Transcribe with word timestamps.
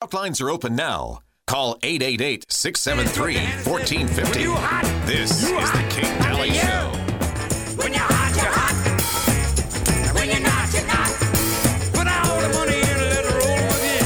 Talk 0.00 0.14
lines 0.14 0.40
are 0.40 0.48
open 0.48 0.74
now. 0.76 1.18
Call 1.46 1.76
888 1.82 2.46
673 2.48 3.36
1450. 3.70 5.04
This 5.04 5.42
is 5.42 5.50
the 5.50 5.84
Kate 5.90 6.18
Dalley 6.22 6.52
Show. 6.52 6.88
When 7.76 7.92
you're 7.92 8.00
hot, 8.00 8.32
you're 8.34 8.48
hot. 8.48 8.72
When 10.14 10.30
you're 10.30 10.40
not, 10.40 10.72
you're 10.72 10.86
not. 10.86 11.10
Put 11.92 12.08
all 12.08 12.40
the 12.40 12.48
money 12.48 12.80
in 12.80 12.96
and 12.96 13.12
let 13.12 13.24
it 13.26 13.34
roll 13.44 13.60
with 13.68 13.84
you. 13.92 14.00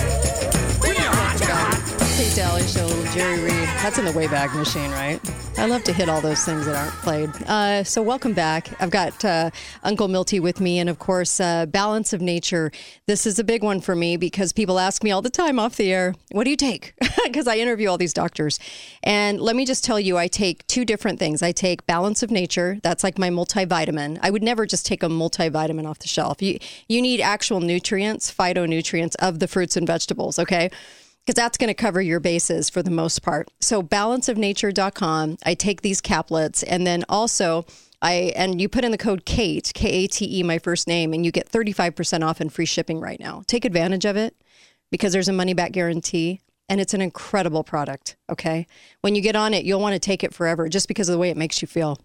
When 0.83 0.97
you're 0.97 1.15
hot, 1.15 1.39
you're 1.39 1.55
hot. 1.55 1.79
Kate 2.17 2.35
Dalley 2.35 2.67
Show, 2.67 2.89
Jerry 3.15 3.39
Reed. 3.45 3.69
That's 3.79 3.97
in 3.97 4.05
the 4.05 4.11
Wayback 4.11 4.53
Machine, 4.57 4.91
right? 4.91 5.21
I 5.57 5.67
love 5.67 5.85
to 5.85 5.93
hit 5.93 6.09
all 6.09 6.21
those 6.21 6.45
things 6.45 6.67
that 6.67 6.75
aren't 6.75 6.95
played. 6.95 7.31
Uh, 7.47 7.85
so, 7.85 8.03
welcome 8.03 8.33
back. 8.33 8.71
I've 8.83 8.91
got 8.91 9.25
uh, 9.25 9.51
Uncle 9.85 10.09
Milty 10.09 10.41
with 10.41 10.61
me, 10.61 10.81
and 10.81 10.91
of 10.91 10.99
course, 10.99 11.39
uh, 11.39 11.67
Balance 11.67 12.13
of 12.13 12.21
Nature. 12.21 12.73
This 13.07 13.25
is 13.25 13.39
a 13.39 13.45
big 13.45 13.63
one 13.63 13.81
for 13.81 13.95
me 13.95 14.17
because 14.17 14.53
people 14.53 14.81
ask 14.81 15.05
me 15.05 15.13
all 15.13 15.23
the 15.23 15.31
time 15.31 15.61
off 15.61 15.77
the 15.77 15.93
air, 15.93 16.15
What 16.33 16.45
do 16.45 16.51
you 16.51 16.57
take? 16.57 16.95
Because 17.25 17.47
I 17.49 17.57
interview 17.57 17.89
all 17.89 17.97
these 17.97 18.13
doctors. 18.13 18.61
And 19.03 19.41
let 19.41 19.57
me 19.57 19.65
just 19.65 19.83
tell 19.83 19.99
you, 19.99 20.19
I 20.19 20.29
take 20.29 20.67
two 20.67 20.85
different 20.85 21.19
things. 21.19 21.43
I 21.43 21.53
take 21.53 21.87
Balance 21.87 22.23
of 22.23 22.31
Nature, 22.31 22.79
that's 22.83 23.03
like 23.03 23.19
my 23.19 23.31
multivitamin. 23.31 24.19
I 24.23 24.31
would 24.31 24.43
never 24.43 24.67
just 24.67 24.85
take 24.85 25.03
a 25.03 25.09
multivitamin 25.09 25.87
off 25.87 26.01
the 26.01 26.09
shelf. 26.09 26.43
You, 26.43 26.59
you 26.87 27.01
need 27.01 27.21
actual 27.21 27.61
nutrients, 27.61 28.33
phytonutrients 28.33 29.17
of 29.21 29.39
the 29.39 29.49
fruits 29.49 29.77
and 29.77 29.87
vegetables, 29.87 30.39
okay? 30.39 30.71
Because 31.25 31.37
that's 31.37 31.57
going 31.57 31.69
to 31.69 31.75
cover 31.75 32.03
your 32.03 32.21
bases 32.21 32.69
for 32.69 32.83
the 32.83 32.91
most 32.91 33.23
part. 33.23 33.49
So 33.61 33.83
balanceofnature.com, 33.83 35.39
I 35.45 35.55
take 35.55 35.83
these 35.83 36.03
caplets 36.03 36.65
and 36.67 36.87
then 36.87 37.05
also 37.09 37.65
I 38.03 38.33
and 38.37 38.61
you 38.61 38.69
put 38.69 38.85
in 38.85 38.91
the 38.91 38.99
code 38.99 39.25
Kate, 39.25 39.71
K 39.75 40.05
A 40.05 40.07
T 40.07 40.41
E 40.41 40.43
my 40.43 40.59
first 40.59 40.87
name 40.87 41.15
and 41.15 41.25
you 41.25 41.33
get 41.33 41.51
35% 41.51 42.23
off 42.23 42.41
and 42.41 42.53
free 42.53 42.67
shipping 42.67 43.01
right 43.01 43.19
now. 43.19 43.43
Take 43.47 43.65
advantage 43.65 44.05
of 44.05 44.17
it 44.17 44.37
because 44.91 45.13
there's 45.13 45.29
a 45.29 45.33
money 45.33 45.55
back 45.55 45.73
guarantee 45.73 46.41
and 46.69 46.81
it's 46.81 46.95
an 46.95 47.01
incredible 47.01 47.65
product, 47.65 48.17
okay? 48.31 48.67
When 49.01 49.15
you 49.15 49.23
get 49.23 49.37
on 49.37 49.55
it, 49.55 49.65
you'll 49.65 49.81
want 49.81 49.95
to 49.95 49.99
take 49.99 50.25
it 50.25 50.35
forever 50.35 50.69
just 50.69 50.89
because 50.89 51.09
of 51.09 51.13
the 51.13 51.19
way 51.19 51.31
it 51.31 51.37
makes 51.37 51.63
you 51.63 51.69
feel. 51.69 52.01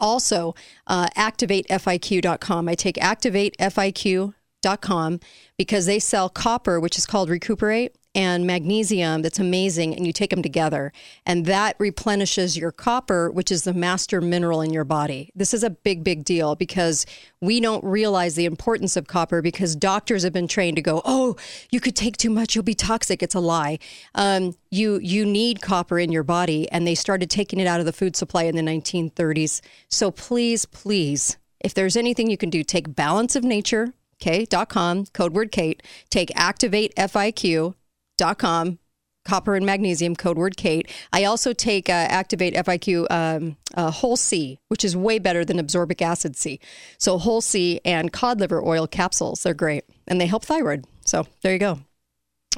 Also, 0.00 0.54
uh, 0.86 1.08
activatefiq.com. 1.16 2.68
I 2.68 2.74
take 2.74 2.96
activatefiq.com 2.96 5.20
because 5.56 5.86
they 5.86 5.98
sell 5.98 6.28
copper, 6.28 6.78
which 6.80 6.98
is 6.98 7.06
called 7.06 7.28
Recuperate, 7.28 7.96
and 8.14 8.44
magnesium 8.46 9.22
that's 9.22 9.38
amazing, 9.38 9.94
and 9.94 10.06
you 10.06 10.12
take 10.12 10.30
them 10.30 10.42
together. 10.42 10.92
And 11.24 11.46
that 11.46 11.76
replenishes 11.78 12.56
your 12.56 12.72
copper, 12.72 13.30
which 13.30 13.52
is 13.52 13.62
the 13.62 13.72
master 13.74 14.20
mineral 14.20 14.60
in 14.60 14.72
your 14.72 14.84
body. 14.84 15.30
This 15.34 15.54
is 15.54 15.62
a 15.62 15.70
big, 15.70 16.02
big 16.02 16.24
deal 16.24 16.56
because 16.56 17.06
we 17.40 17.60
don't 17.60 17.84
realize 17.84 18.34
the 18.34 18.46
importance 18.46 18.96
of 18.96 19.06
copper 19.06 19.42
because 19.42 19.76
doctors 19.76 20.24
have 20.24 20.32
been 20.32 20.48
trained 20.48 20.76
to 20.76 20.82
go, 20.82 21.02
oh, 21.04 21.36
you 21.70 21.80
could 21.80 21.94
take 21.94 22.16
too 22.16 22.30
much, 22.30 22.54
you'll 22.54 22.64
be 22.64 22.74
toxic. 22.74 23.22
It's 23.22 23.34
a 23.34 23.40
lie. 23.40 23.78
Um, 24.14 24.54
you 24.70 24.98
you 24.98 25.24
need 25.24 25.62
copper 25.62 25.98
in 25.98 26.10
your 26.10 26.22
body, 26.22 26.70
and 26.70 26.86
they 26.86 26.94
started 26.94 27.30
taking 27.30 27.60
it 27.60 27.66
out 27.66 27.80
of 27.80 27.86
the 27.86 27.92
food 27.92 28.16
supply 28.16 28.44
in 28.44 28.56
the 28.56 28.62
1930s. 28.62 29.60
So 29.88 30.10
please, 30.10 30.66
please, 30.66 31.36
if 31.60 31.74
there's 31.74 31.96
anything 31.96 32.30
you 32.30 32.36
can 32.36 32.50
do, 32.50 32.64
take 32.64 32.94
Balance 32.94 33.36
of 33.36 33.44
Nature. 33.44 33.94
Okay, 34.20 34.44
dot 34.44 34.68
com, 34.68 35.06
code 35.06 35.32
word 35.32 35.50
Kate. 35.50 35.82
Take 36.10 36.30
Activate 36.36 36.94
FIQ 36.96 37.74
dot 38.20 38.38
com, 38.38 38.78
copper 39.24 39.54
and 39.56 39.64
magnesium, 39.64 40.14
code 40.14 40.36
word 40.36 40.56
Kate. 40.56 40.86
I 41.12 41.24
also 41.24 41.52
take 41.52 41.88
uh, 41.88 41.92
Activate 41.92 42.54
FIQ 42.54 43.06
um, 43.10 43.56
uh, 43.74 43.90
Whole 43.90 44.16
C, 44.16 44.58
which 44.68 44.84
is 44.84 44.94
way 44.94 45.18
better 45.18 45.44
than 45.44 45.58
absorbic 45.58 46.02
acid 46.02 46.36
C. 46.36 46.60
So 46.98 47.18
Whole 47.18 47.40
C 47.40 47.80
and 47.84 48.12
cod 48.12 48.38
liver 48.40 48.62
oil 48.62 48.86
capsules, 48.86 49.42
they're 49.42 49.54
great 49.54 49.84
and 50.06 50.20
they 50.20 50.26
help 50.26 50.44
thyroid. 50.44 50.84
So 51.06 51.26
there 51.42 51.52
you 51.52 51.58
go. 51.58 51.80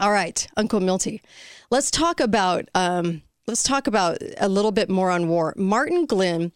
All 0.01 0.11
right, 0.11 0.49
Uncle 0.57 0.81
Milty, 0.81 1.23
let's 1.71 1.91
talk 1.91 2.19
about 2.19 2.69
um, 2.75 3.23
let's 3.47 3.63
talk 3.63 3.87
about 3.87 4.19
a 4.39 4.49
little 4.49 4.73
bit 4.73 4.89
more 4.89 5.11
on 5.11 5.29
war. 5.29 5.55
Martin 5.57 6.07
Glynn 6.07 6.51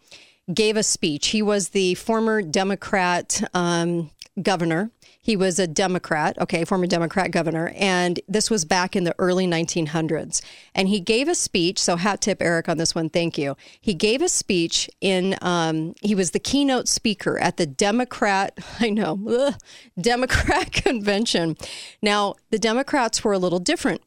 gave 0.52 0.76
a 0.76 0.82
speech. 0.82 1.28
He 1.28 1.42
was 1.42 1.68
the 1.70 1.94
former 1.94 2.42
Democrat 2.42 3.42
um, 3.52 4.10
governor. 4.42 4.90
He 5.26 5.36
was 5.36 5.58
a 5.58 5.66
Democrat, 5.66 6.38
okay, 6.40 6.64
former 6.64 6.86
Democrat 6.86 7.32
governor, 7.32 7.72
and 7.74 8.20
this 8.28 8.48
was 8.48 8.64
back 8.64 8.94
in 8.94 9.02
the 9.02 9.14
early 9.18 9.44
1900s. 9.44 10.40
And 10.72 10.86
he 10.86 11.00
gave 11.00 11.26
a 11.26 11.34
speech. 11.34 11.80
So, 11.80 11.96
hat 11.96 12.20
tip, 12.20 12.40
Eric, 12.40 12.68
on 12.68 12.78
this 12.78 12.94
one. 12.94 13.10
Thank 13.10 13.36
you. 13.36 13.56
He 13.80 13.92
gave 13.92 14.22
a 14.22 14.28
speech 14.28 14.88
in. 15.00 15.36
Um, 15.42 15.96
he 16.00 16.14
was 16.14 16.30
the 16.30 16.38
keynote 16.38 16.86
speaker 16.86 17.40
at 17.40 17.56
the 17.56 17.66
Democrat. 17.66 18.56
I 18.80 18.90
know, 18.90 19.18
ugh, 19.28 19.54
Democrat 20.00 20.70
convention. 20.84 21.56
Now, 22.00 22.36
the 22.50 22.58
Democrats 22.60 23.24
were 23.24 23.32
a 23.32 23.38
little 23.38 23.58
different 23.58 24.02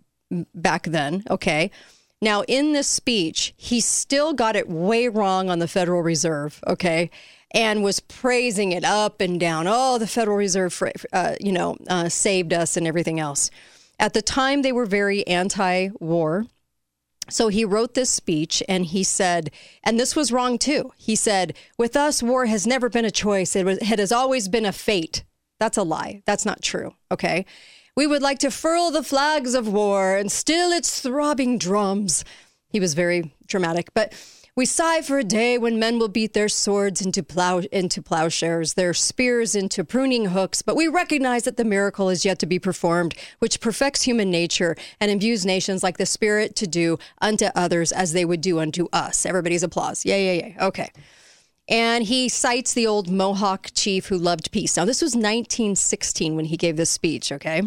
back 0.55 0.83
then. 0.83 1.25
Okay. 1.29 1.69
Now, 2.21 2.43
in 2.47 2.71
this 2.71 2.87
speech, 2.87 3.53
he 3.57 3.81
still 3.81 4.31
got 4.31 4.55
it 4.55 4.69
way 4.69 5.09
wrong 5.09 5.49
on 5.49 5.59
the 5.59 5.67
Federal 5.67 6.01
Reserve. 6.01 6.63
Okay 6.65 7.11
and 7.51 7.83
was 7.83 7.99
praising 7.99 8.71
it 8.71 8.83
up 8.83 9.21
and 9.21 9.39
down. 9.39 9.65
Oh, 9.67 9.97
the 9.97 10.07
Federal 10.07 10.37
Reserve, 10.37 10.81
uh, 11.11 11.35
you 11.39 11.51
know, 11.51 11.77
uh, 11.87 12.09
saved 12.09 12.53
us 12.53 12.77
and 12.77 12.85
everything 12.85 13.19
else. 13.19 13.49
At 13.99 14.13
the 14.13 14.21
time, 14.21 14.61
they 14.61 14.71
were 14.71 14.85
very 14.85 15.25
anti-war. 15.27 16.45
So 17.29 17.49
he 17.49 17.65
wrote 17.65 17.93
this 17.93 18.09
speech 18.09 18.63
and 18.67 18.85
he 18.85 19.03
said, 19.03 19.51
and 19.83 19.99
this 19.99 20.15
was 20.15 20.31
wrong 20.31 20.57
too. 20.57 20.93
He 20.97 21.15
said, 21.15 21.55
with 21.77 21.95
us, 21.95 22.23
war 22.23 22.47
has 22.47 22.65
never 22.65 22.89
been 22.89 23.05
a 23.05 23.11
choice. 23.11 23.55
It, 23.55 23.65
was, 23.65 23.77
it 23.79 23.99
has 23.99 24.11
always 24.11 24.47
been 24.47 24.65
a 24.65 24.71
fate. 24.71 25.23
That's 25.59 25.77
a 25.77 25.83
lie. 25.83 26.23
That's 26.25 26.45
not 26.45 26.63
true. 26.63 26.95
Okay. 27.11 27.45
We 27.95 28.07
would 28.07 28.21
like 28.21 28.39
to 28.39 28.49
furl 28.49 28.91
the 28.91 29.03
flags 29.03 29.53
of 29.53 29.67
war 29.67 30.15
and 30.15 30.31
still 30.31 30.71
its 30.71 31.01
throbbing 31.01 31.57
drums. 31.57 32.23
He 32.69 32.79
was 32.79 32.93
very 32.93 33.35
dramatic, 33.45 33.93
but 33.93 34.13
we 34.59 34.65
sigh 34.65 35.01
for 35.01 35.17
a 35.17 35.23
day 35.23 35.57
when 35.57 35.79
men 35.79 35.97
will 35.97 36.09
beat 36.09 36.33
their 36.33 36.49
swords 36.49 36.99
into 36.99 37.23
plow 37.23 37.59
into 37.71 38.01
plowshares, 38.01 38.73
their 38.73 38.93
spears 38.93 39.55
into 39.55 39.85
pruning 39.85 40.25
hooks, 40.25 40.61
but 40.61 40.75
we 40.75 40.85
recognize 40.85 41.43
that 41.43 41.55
the 41.55 41.63
miracle 41.63 42.09
is 42.09 42.25
yet 42.25 42.39
to 42.39 42.45
be 42.45 42.59
performed, 42.59 43.15
which 43.39 43.61
perfects 43.61 44.01
human 44.01 44.29
nature 44.29 44.75
and 44.99 45.09
imbues 45.09 45.45
nations 45.45 45.81
like 45.81 45.95
the 45.95 46.05
spirit 46.05 46.57
to 46.57 46.67
do 46.67 46.99
unto 47.21 47.45
others 47.55 47.93
as 47.93 48.11
they 48.11 48.25
would 48.25 48.41
do 48.41 48.59
unto 48.59 48.89
us. 48.91 49.25
Everybody's 49.25 49.63
applause. 49.63 50.05
Yeah, 50.05 50.17
yeah, 50.17 50.33
yeah. 50.33 50.65
Okay. 50.67 50.89
And 51.69 52.03
he 52.03 52.27
cites 52.27 52.73
the 52.73 52.85
old 52.85 53.09
Mohawk 53.09 53.69
chief 53.73 54.07
who 54.07 54.17
loved 54.17 54.51
peace. 54.51 54.75
Now, 54.75 54.83
this 54.83 55.01
was 55.01 55.15
1916 55.15 56.35
when 56.35 56.43
he 56.43 56.57
gave 56.57 56.75
this 56.75 56.89
speech, 56.89 57.31
okay? 57.31 57.61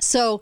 So 0.00 0.40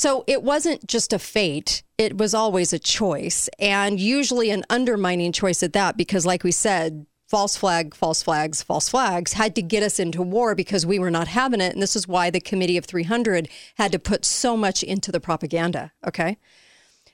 so 0.00 0.24
it 0.26 0.42
wasn't 0.42 0.86
just 0.86 1.12
a 1.12 1.18
fate, 1.18 1.82
it 1.98 2.16
was 2.16 2.32
always 2.32 2.72
a 2.72 2.78
choice, 2.78 3.50
and 3.58 4.00
usually 4.00 4.48
an 4.48 4.64
undermining 4.70 5.30
choice 5.30 5.62
at 5.62 5.74
that, 5.74 5.98
because, 5.98 6.24
like 6.24 6.42
we 6.42 6.52
said, 6.52 7.04
false 7.28 7.54
flag, 7.54 7.94
false 7.94 8.22
flags, 8.22 8.62
false 8.62 8.88
flags 8.88 9.34
had 9.34 9.54
to 9.56 9.60
get 9.60 9.82
us 9.82 9.98
into 9.98 10.22
war 10.22 10.54
because 10.54 10.86
we 10.86 10.98
were 10.98 11.10
not 11.10 11.28
having 11.28 11.60
it. 11.60 11.74
And 11.74 11.82
this 11.82 11.94
is 11.94 12.08
why 12.08 12.30
the 12.30 12.40
Committee 12.40 12.78
of 12.78 12.86
300 12.86 13.46
had 13.74 13.92
to 13.92 13.98
put 13.98 14.24
so 14.24 14.56
much 14.56 14.82
into 14.82 15.12
the 15.12 15.20
propaganda. 15.20 15.92
Okay. 16.06 16.38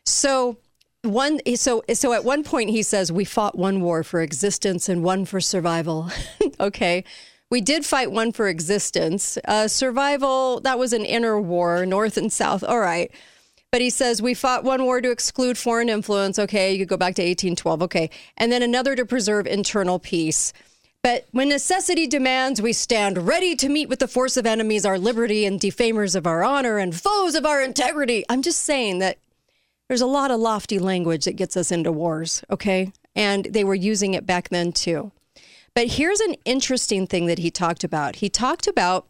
So, 0.05 0.59
one 1.03 1.41
so 1.57 1.83
so 1.93 2.13
at 2.13 2.25
one 2.25 2.45
point 2.45 2.71
he 2.71 2.85
says 2.85 3.11
we 3.11 3.25
fought 3.25 3.59
one 3.59 3.81
war 3.81 4.05
for 4.05 4.21
existence 4.21 4.89
and 4.89 5.05
one 5.05 5.25
for 5.25 5.41
survival 5.41 6.11
okay 6.61 7.05
we 7.51 7.61
did 7.61 7.85
fight 7.85 8.11
one 8.11 8.33
for 8.33 8.49
existence. 8.49 9.39
Uh, 9.47 9.69
survival, 9.69 10.61
that 10.61 10.79
was 10.79 10.93
an 10.93 11.05
inner 11.05 11.41
war, 11.41 11.87
north 11.87 12.17
and 12.17 12.33
south. 12.33 12.65
All 12.65 12.81
right. 12.81 13.11
But 13.73 13.81
he 13.81 13.91
says, 13.91 14.23
we 14.23 14.35
fought 14.35 14.65
one 14.65 14.85
war 14.85 15.01
to 15.01 15.11
exclude 15.11 15.59
foreign 15.59 15.89
influence. 15.89 16.39
Okay. 16.39 16.73
You 16.73 16.79
could 16.79 16.89
go 16.89 16.97
back 16.97 17.15
to 17.17 17.23
1812. 17.23 17.83
Okay. 17.83 18.11
And 18.37 18.51
then 18.51 18.63
another 18.63 18.97
to 18.97 19.05
preserve 19.05 19.47
internal 19.47 19.99
peace. 19.99 20.53
But 21.03 21.27
when 21.31 21.49
necessity 21.49 22.09
demands, 22.09 22.61
we 22.61 22.73
stand 22.73 23.29
ready 23.29 23.55
to 23.57 23.69
meet 23.69 23.89
with 23.89 24.01
the 24.01 24.09
force 24.09 24.37
of 24.37 24.45
enemies, 24.45 24.85
our 24.85 24.99
liberty, 24.99 25.45
and 25.45 25.61
defamers 25.61 26.17
of 26.17 26.27
our 26.27 26.43
honor, 26.43 26.79
and 26.79 26.93
foes 26.93 27.37
of 27.37 27.47
our 27.47 27.63
integrity. 27.63 28.25
I'm 28.29 28.43
just 28.43 28.63
saying 28.63 28.99
that 28.99 29.19
there's 29.87 30.01
a 30.01 30.07
lot 30.07 30.33
of 30.33 30.41
lofty 30.41 30.81
language 30.81 31.27
that 31.27 31.37
gets 31.37 31.57
us 31.57 31.71
into 31.71 31.93
wars, 31.93 32.43
okay? 32.51 32.93
And 33.15 33.45
they 33.45 33.63
were 33.63 33.77
using 33.77 34.15
it 34.15 34.27
back 34.27 34.49
then 34.49 34.73
too. 34.73 35.13
But 35.77 35.89
here's 35.89 36.21
an 36.21 36.37
interesting 36.47 37.07
thing 37.07 37.27
that 37.27 37.39
he 37.39 37.51
talked 37.51 37.85
about. 37.85 38.17
He 38.17 38.31
talked 38.31 38.67
about 38.67 39.09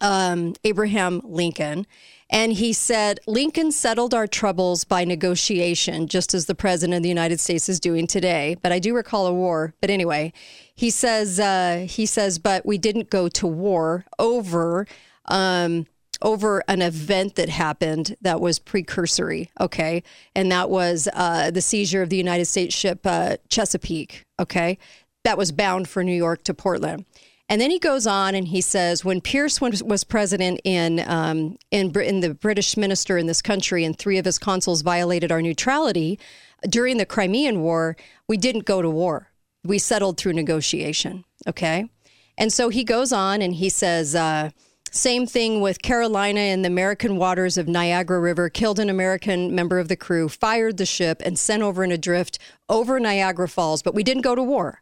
um, 0.00 0.54
Abraham 0.64 1.20
Lincoln. 1.22 1.86
And 2.28 2.54
he 2.54 2.72
said, 2.72 3.20
Lincoln 3.28 3.70
settled 3.70 4.12
our 4.12 4.26
troubles 4.26 4.82
by 4.82 5.04
negotiation, 5.04 6.08
just 6.08 6.34
as 6.34 6.46
the 6.46 6.56
president 6.56 6.96
of 6.96 7.04
the 7.04 7.08
United 7.08 7.38
States 7.38 7.68
is 7.68 7.78
doing 7.78 8.08
today. 8.08 8.56
But 8.60 8.72
I 8.72 8.80
do 8.80 8.96
recall 8.96 9.28
a 9.28 9.32
war. 9.32 9.74
But 9.80 9.90
anyway, 9.90 10.32
he 10.74 10.90
says, 10.90 11.38
uh, 11.38 11.86
he 11.88 12.04
says, 12.04 12.40
but 12.40 12.66
we 12.66 12.78
didn't 12.78 13.08
go 13.08 13.28
to 13.28 13.46
war 13.46 14.06
over, 14.18 14.88
um, 15.26 15.86
over 16.20 16.64
an 16.66 16.82
event 16.82 17.36
that 17.36 17.48
happened 17.48 18.16
that 18.22 18.40
was 18.40 18.58
precursory. 18.58 19.50
Okay. 19.60 20.02
And 20.34 20.50
that 20.50 20.68
was 20.68 21.08
uh, 21.14 21.52
the 21.52 21.62
seizure 21.62 22.02
of 22.02 22.10
the 22.10 22.16
United 22.16 22.46
States 22.46 22.74
ship 22.74 23.02
uh, 23.04 23.36
Chesapeake. 23.48 24.24
Okay 24.40 24.78
that 25.26 25.36
was 25.36 25.50
bound 25.50 25.88
for 25.88 26.04
New 26.04 26.14
York 26.14 26.44
to 26.44 26.54
Portland. 26.54 27.04
And 27.48 27.60
then 27.60 27.72
he 27.72 27.80
goes 27.80 28.06
on 28.06 28.36
and 28.36 28.46
he 28.46 28.60
says, 28.60 29.04
when 29.04 29.20
Pierce 29.20 29.60
was, 29.60 30.04
president 30.04 30.60
in 30.62 31.00
um, 31.00 31.58
in 31.72 31.90
Britain, 31.90 32.20
the 32.20 32.32
British 32.32 32.76
minister 32.76 33.18
in 33.18 33.26
this 33.26 33.42
country, 33.42 33.84
and 33.84 33.98
three 33.98 34.18
of 34.18 34.24
his 34.24 34.38
consuls 34.38 34.82
violated 34.82 35.32
our 35.32 35.42
neutrality 35.42 36.20
during 36.68 36.96
the 36.96 37.06
Crimean 37.06 37.60
War, 37.60 37.96
we 38.28 38.36
didn't 38.36 38.66
go 38.66 38.80
to 38.80 38.88
war. 38.88 39.32
We 39.64 39.78
settled 39.80 40.16
through 40.16 40.34
negotiation. 40.34 41.24
Okay, 41.48 41.90
and 42.38 42.52
so 42.52 42.68
he 42.68 42.84
goes 42.84 43.12
on 43.12 43.42
and 43.42 43.54
he 43.54 43.68
says. 43.68 44.14
Uh, 44.14 44.50
same 44.92 45.26
thing 45.26 45.60
with 45.60 45.82
Carolina 45.82 46.40
in 46.40 46.62
the 46.62 46.68
American 46.68 47.16
waters 47.16 47.58
of 47.58 47.68
Niagara 47.68 48.18
River, 48.18 48.48
killed 48.48 48.78
an 48.78 48.88
American 48.88 49.54
member 49.54 49.78
of 49.78 49.88
the 49.88 49.96
crew, 49.96 50.28
fired 50.28 50.78
the 50.78 50.86
ship, 50.86 51.20
and 51.22 51.38
sent 51.38 51.62
over 51.62 51.84
in 51.84 51.92
a 51.92 51.98
drift 51.98 52.38
over 52.68 52.98
Niagara 52.98 53.48
Falls, 53.48 53.82
but 53.82 53.94
we 53.94 54.02
didn't 54.02 54.22
go 54.22 54.34
to 54.34 54.42
war. 54.42 54.80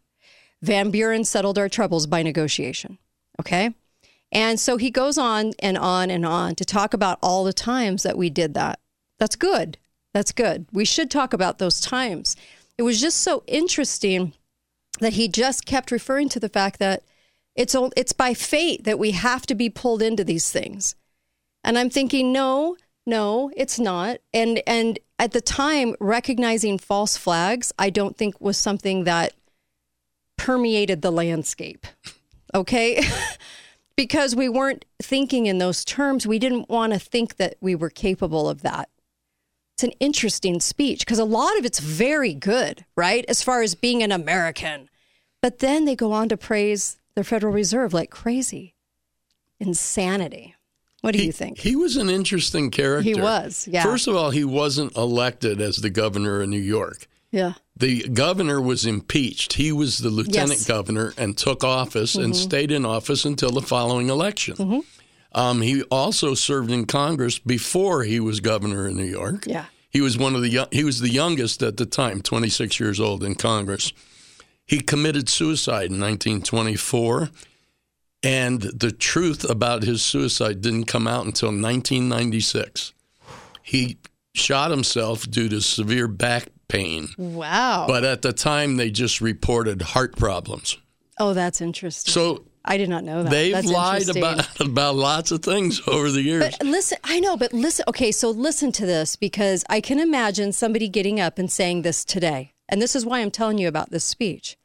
Van 0.65 0.91
Buren 0.91 1.25
settled 1.25 1.59
our 1.59 1.69
troubles 1.69 2.07
by 2.07 2.23
negotiation. 2.23 2.99
Okay. 3.39 3.75
And 4.33 4.59
so 4.59 4.77
he 4.79 4.91
goes 4.91 5.19
on 5.19 5.53
and 5.59 5.77
on 5.77 6.11
and 6.11 6.25
on 6.25 6.55
to 6.57 6.65
talk 6.65 6.95
about 6.95 7.19
all 7.23 7.45
the 7.45 7.53
times 7.53 8.03
that 8.03 8.17
we 8.17 8.31
did 8.31 8.55
that. 8.55 8.81
That's 9.19 9.37
good. 9.37 9.79
That's 10.13 10.33
good. 10.33 10.67
We 10.73 10.85
should 10.85 11.11
talk 11.11 11.33
about 11.33 11.59
those 11.59 11.81
times. 11.81 12.35
It 12.79 12.83
was 12.83 13.01
just 13.01 13.19
so 13.19 13.45
interesting 13.47 14.33
that 15.01 15.13
he 15.13 15.29
just 15.29 15.67
kept 15.67 15.91
referring 15.91 16.29
to 16.31 16.41
the 16.41 16.49
fact 16.49 16.79
that 16.79 17.03
it's 17.55 17.75
o- 17.75 17.93
it's 17.97 18.13
by 18.13 18.33
fate 18.33 18.85
that 18.85 18.99
we 18.99 19.11
have 19.11 19.47
to 19.47 19.55
be 19.55 19.69
pulled 19.69 20.03
into 20.03 20.25
these 20.25 20.51
things. 20.51 20.95
And 21.63 21.79
I'm 21.79 21.91
thinking, 21.91 22.33
no, 22.33 22.77
no, 23.07 23.51
it's 23.57 23.79
not. 23.79 24.19
And 24.33 24.63
and 24.67 24.99
at 25.19 25.33
the 25.33 25.41
time, 25.41 25.95
recognizing 26.01 26.79
false 26.79 27.17
flags, 27.17 27.73
I 27.79 27.91
don't 27.91 28.17
think 28.17 28.41
was 28.41 28.57
something 28.59 29.05
that 29.05 29.35
permeated 30.37 31.03
the 31.03 31.13
landscape. 31.13 31.87
Okay? 32.55 33.03
because 33.97 34.35
we 34.35 34.49
weren't 34.49 34.85
thinking 35.03 35.47
in 35.47 35.59
those 35.59 35.85
terms. 35.85 36.27
We 36.27 36.39
didn't 36.39 36.69
want 36.69 36.93
to 36.93 36.99
think 36.99 37.37
that 37.37 37.57
we 37.61 37.75
were 37.75 37.91
capable 37.91 38.49
of 38.49 38.63
that. 38.63 38.89
It's 39.75 39.85
an 39.85 39.93
interesting 40.01 40.61
speech 40.61 41.01
because 41.01 41.19
a 41.19 41.25
lot 41.25 41.59
of 41.59 41.65
it's 41.65 41.81
very 41.81 42.33
good, 42.33 42.85
right? 42.97 43.25
As 43.29 43.43
far 43.43 43.63
as 43.63 43.75
being 43.75 44.03
an 44.03 44.13
American. 44.13 44.89
But 45.43 45.59
then 45.59 45.85
they 45.85 45.97
go 45.97 46.13
on 46.13 46.29
to 46.29 46.37
praise 46.37 46.99
the 47.15 47.25
Federal 47.25 47.53
Reserve 47.53 47.93
like 47.93 48.11
crazy. 48.11 48.75
Insanity. 49.59 50.55
What 51.01 51.13
do 51.13 51.19
he, 51.19 51.27
you 51.27 51.33
think? 51.33 51.59
He 51.59 51.77
was 51.77 51.97
an 51.97 52.09
interesting 52.09 52.71
character. 52.71 53.03
He 53.03 53.15
was, 53.15 53.69
yeah. 53.71 53.83
First 53.83 54.09
of 54.09 54.17
all, 54.17 54.31
he 54.31 54.45
wasn't 54.45 54.97
elected 54.97 55.61
as 55.61 55.77
the 55.77 55.91
governor 55.91 56.41
of 56.41 56.49
New 56.49 56.57
York. 56.57 57.07
yeah. 57.31 57.55
The 57.77 58.09
governor 58.09 58.61
was 58.61 58.87
impeached. 58.87 59.55
He 59.55 59.73
was 59.73 59.99
the 59.99 60.11
lieutenant 60.11 60.51
Yes. 60.51 60.63
Mm-hmm. 60.63 60.73
governor 60.73 61.15
and 61.19 61.37
took 61.37 61.65
office 61.65 62.15
and 62.15 62.35
stayed 62.37 62.71
in 62.71 62.85
office 62.87 63.25
until 63.25 63.51
the 63.51 63.61
following 63.63 64.09
election. 64.11 64.85
Um, 65.33 65.61
he 65.63 65.83
also 65.85 66.35
served 66.35 66.71
in 66.71 66.87
Congress 66.87 67.41
before 67.41 68.05
he 68.05 68.21
was 68.21 68.39
governor 68.39 68.87
in 68.87 68.97
New 68.97 69.03
York. 69.05 69.45
Yeah. 69.49 69.65
He 69.91 70.01
was 70.01 70.17
one 70.17 70.37
of 70.37 70.43
the 70.43 70.69
he 70.71 70.85
was 70.85 71.01
the 71.01 71.09
youngest 71.09 71.63
at 71.63 71.77
the 71.77 71.87
time, 71.87 72.21
26 72.23 72.79
years 72.79 73.01
old 73.01 73.25
in 73.25 73.35
Congress. 73.35 73.93
He 74.67 74.81
committed 74.81 75.29
suicide 75.29 75.91
in 75.91 76.01
1924, 76.01 77.31
and 78.23 78.63
the 78.63 78.91
truth 78.93 79.49
about 79.49 79.83
his 79.83 80.01
suicide 80.03 80.61
didn't 80.63 80.85
come 80.87 81.07
out 81.07 81.27
until 81.27 81.49
1996. 81.51 82.93
He 83.63 83.99
shot 84.35 84.71
himself 84.71 85.29
due 85.31 85.49
to 85.49 85.61
severe 85.61 86.09
back 86.09 86.49
pain, 86.69 87.09
Wow. 87.19 87.87
but 87.89 88.05
at 88.05 88.23
the 88.23 88.33
time 88.33 88.77
they 88.77 88.91
just 88.91 89.21
reported 89.21 89.83
heart 89.83 90.17
problems. 90.17 90.79
oh, 91.19 91.33
that's 91.35 91.61
interesting. 91.61 92.13
So 92.13 92.45
I 92.65 92.77
did 92.79 92.89
not 92.89 93.05
know 93.05 93.23
that. 93.23 93.31
they've 93.31 93.53
That's 93.53 93.67
lied 93.67 94.09
about 94.09 94.61
about 94.61 94.95
lots 94.97 95.31
of 95.31 95.43
things 95.43 95.81
over 95.87 96.11
the 96.11 96.23
years. 96.23 96.43
But 96.59 96.67
listen, 96.67 96.99
I 97.05 97.21
know, 97.21 97.37
but 97.37 97.53
listen. 97.53 97.85
Okay, 97.89 98.11
so 98.11 98.31
listen 98.31 98.73
to 98.73 98.87
this 98.87 99.17
because 99.17 99.65
I 99.69 99.81
can 99.81 99.99
imagine 100.01 100.53
somebody 100.53 100.89
getting 100.89 101.21
up 101.21 101.39
and 101.39 101.51
saying 101.53 101.83
this 101.83 102.05
today, 102.05 102.55
and 102.69 102.81
this 102.81 102.97
is 102.97 103.05
why 103.05 103.21
I'm 103.21 103.31
telling 103.31 103.59
you 103.59 103.69
about 103.69 103.91
this 103.91 104.05
speech. 104.05 104.57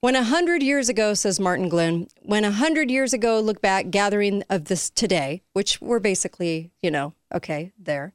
When 0.00 0.14
a 0.14 0.22
hundred 0.22 0.62
years 0.62 0.88
ago, 0.88 1.14
says 1.14 1.40
Martin 1.40 1.68
Glynn, 1.68 2.06
when 2.22 2.44
a 2.44 2.52
hundred 2.52 2.90
years 2.90 3.12
ago, 3.12 3.40
look 3.40 3.60
back, 3.60 3.90
gathering 3.90 4.44
of 4.48 4.66
this 4.66 4.88
today, 4.88 5.42
which 5.52 5.80
we're 5.80 5.98
basically, 5.98 6.70
you 6.80 6.90
know, 6.92 7.12
okay, 7.34 7.72
there. 7.78 8.12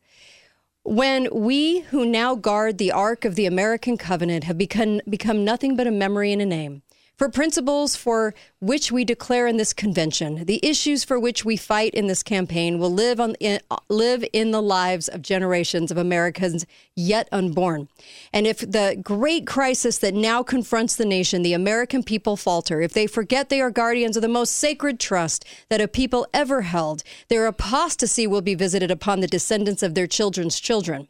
When 0.83 1.30
we 1.31 1.81
who 1.81 2.06
now 2.07 2.33
guard 2.33 2.80
the 2.80 2.92
ark 2.92 3.24
of 3.24 3.36
the 3.36 3.45
American 3.45 3.98
covenant 3.98 4.45
have 4.45 4.57
become, 4.57 5.00
become 5.07 5.45
nothing 5.45 5.75
but 5.75 5.86
a 5.86 5.92
memory 5.92 6.33
and 6.33 6.42
a 6.42 6.45
name, 6.45 6.81
for 7.21 7.29
principles 7.29 7.95
for 7.95 8.33
which 8.62 8.91
we 8.91 9.06
declare 9.06 9.45
in 9.45 9.57
this 9.57 9.73
convention, 9.73 10.44
the 10.45 10.59
issues 10.63 11.03
for 11.03 11.19
which 11.19 11.45
we 11.45 11.56
fight 11.56 11.94
in 11.94 12.07
this 12.07 12.23
campaign 12.23 12.79
will 12.79 12.91
live 12.91 13.19
on 13.19 13.35
in, 13.35 13.59
live 13.89 14.25
in 14.33 14.50
the 14.50 14.59
lives 14.59 15.07
of 15.07 15.21
generations 15.21 15.91
of 15.91 16.00
Americans 16.00 16.65
yet 16.95 17.29
unborn. 17.31 17.88
And 18.33 18.47
if 18.47 18.57
the 18.62 19.00
great 19.03 19.45
crisis 19.45 20.00
that 20.00 20.15
now 20.15 20.41
confronts 20.41 20.95
the 20.95 21.06
nation, 21.06 21.44
the 21.44 21.53
American 21.53 22.01
people 22.01 22.38
falter, 22.38 22.81
if 22.81 22.94
they 22.94 23.06
forget 23.06 23.50
they 23.50 23.62
are 23.62 23.69
guardians 23.69 24.15
of 24.15 24.23
the 24.23 24.27
most 24.27 24.56
sacred 24.56 25.00
trust 25.00 25.45
that 25.69 25.79
a 25.79 25.88
people 25.88 26.25
ever 26.33 26.63
held, 26.63 27.03
their 27.27 27.45
apostasy 27.45 28.25
will 28.25 28.41
be 28.41 28.56
visited 28.56 28.89
upon 28.89 29.19
the 29.19 29.27
descendants 29.27 29.83
of 29.83 29.94
their 29.94 30.07
children's 30.07 30.59
children. 30.59 31.07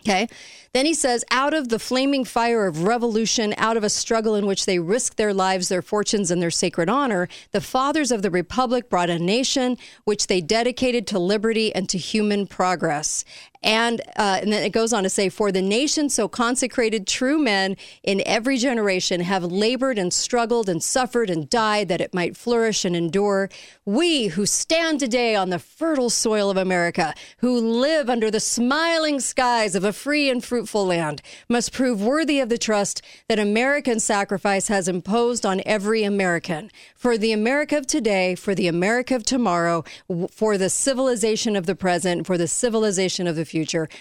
Okay. 0.00 0.28
Then 0.72 0.86
he 0.86 0.94
says, 0.94 1.24
out 1.32 1.52
of 1.52 1.68
the 1.68 1.80
flaming 1.80 2.24
fire 2.24 2.66
of 2.66 2.84
revolution, 2.84 3.54
out 3.56 3.76
of 3.76 3.82
a 3.82 3.90
struggle 3.90 4.36
in 4.36 4.46
which 4.46 4.66
they 4.66 4.78
risked 4.78 5.16
their 5.16 5.34
lives, 5.34 5.68
their 5.68 5.82
fortunes, 5.82 6.30
and 6.30 6.40
their 6.40 6.50
sacred 6.50 6.88
honor, 6.88 7.28
the 7.50 7.60
fathers 7.60 8.12
of 8.12 8.22
the 8.22 8.30
republic 8.30 8.88
brought 8.88 9.10
a 9.10 9.18
nation 9.18 9.76
which 10.04 10.28
they 10.28 10.40
dedicated 10.40 11.08
to 11.08 11.18
liberty 11.18 11.74
and 11.74 11.88
to 11.88 11.98
human 11.98 12.46
progress. 12.46 13.24
And, 13.62 14.00
uh, 14.16 14.38
and 14.40 14.50
then 14.52 14.62
it 14.62 14.70
goes 14.70 14.94
on 14.94 15.02
to 15.02 15.10
say, 15.10 15.28
for 15.28 15.52
the 15.52 15.60
nation 15.60 16.08
so 16.08 16.28
consecrated, 16.28 17.06
true 17.06 17.38
men 17.38 17.76
in 18.02 18.22
every 18.24 18.56
generation 18.56 19.20
have 19.20 19.44
labored 19.44 19.98
and 19.98 20.12
struggled 20.14 20.68
and 20.68 20.82
suffered 20.82 21.28
and 21.28 21.48
died 21.48 21.88
that 21.88 22.00
it 22.00 22.14
might 22.14 22.38
flourish 22.38 22.86
and 22.86 22.96
endure. 22.96 23.50
We 23.84 24.28
who 24.28 24.46
stand 24.46 24.98
today 24.98 25.34
on 25.34 25.50
the 25.50 25.58
fertile 25.58 26.08
soil 26.08 26.48
of 26.48 26.56
America, 26.56 27.14
who 27.38 27.58
live 27.58 28.08
under 28.08 28.30
the 28.30 28.40
smiling 28.40 29.20
skies 29.20 29.74
of 29.74 29.84
a 29.84 29.92
free 29.92 30.30
and 30.30 30.42
fruitful 30.42 30.86
land, 30.86 31.20
must 31.46 31.70
prove 31.70 32.02
worthy 32.02 32.40
of 32.40 32.48
the 32.48 32.56
trust 32.56 33.02
that 33.28 33.38
American 33.38 34.00
sacrifice 34.00 34.68
has 34.68 34.88
imposed 34.88 35.44
on 35.44 35.60
every 35.66 36.02
American. 36.02 36.70
For 36.96 37.18
the 37.18 37.32
America 37.32 37.76
of 37.76 37.86
today, 37.86 38.34
for 38.36 38.54
the 38.54 38.68
America 38.68 39.14
of 39.14 39.24
tomorrow, 39.24 39.84
for 40.30 40.56
the 40.56 40.70
civilization 40.70 41.56
of 41.56 41.66
the 41.66 41.74
present, 41.74 42.26
for 42.26 42.38
the 42.38 42.48
civilization 42.48 43.26
of 43.26 43.36
the 43.36 43.44
future, 43.44 43.49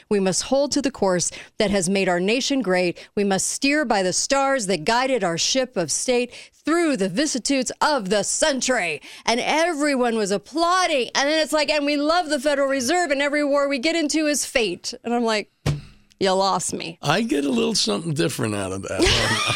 we 0.10 0.20
must 0.20 0.44
hold 0.44 0.72
to 0.74 0.82
the 0.82 0.92
course 0.92 1.32
that 1.58 1.72
has 1.72 1.90
made 1.90 2.08
our 2.10 2.20
nation 2.20 2.62
great. 2.62 2.98
We 3.16 3.24
must 3.24 3.48
steer 3.48 3.86
by 3.86 4.04
the 4.04 4.14
stars 4.14 4.68
that 4.68 4.84
guided 4.86 5.24
our 5.24 5.38
ship 5.38 5.76
of 5.78 5.92
state 5.92 6.34
through 6.66 6.98
the 6.98 7.10
vicissitudes 7.10 7.72
of 7.82 8.10
the 8.10 8.24
century. 8.24 9.02
And 9.26 9.40
everyone 9.40 10.16
was 10.18 10.32
applauding. 10.32 11.10
And 11.16 11.28
then 11.30 11.40
it's 11.42 11.54
like, 11.54 11.70
and 11.70 11.86
we 11.86 11.98
love 11.98 12.30
the 12.30 12.40
Federal 12.40 12.68
Reserve, 12.68 13.12
and 13.12 13.22
every 13.22 13.44
war 13.44 13.68
we 13.68 13.80
get 13.80 13.96
into 13.96 14.28
is 14.28 14.46
fate. 14.46 14.94
And 15.04 15.14
I'm 15.14 15.24
like, 15.24 15.52
you 16.20 16.32
lost 16.32 16.74
me. 16.74 16.98
I 17.02 17.22
get 17.22 17.46
a 17.46 17.50
little 17.50 17.76
something 17.76 18.14
different 18.14 18.54
out 18.54 18.74
of 18.74 18.82
that. 18.84 19.00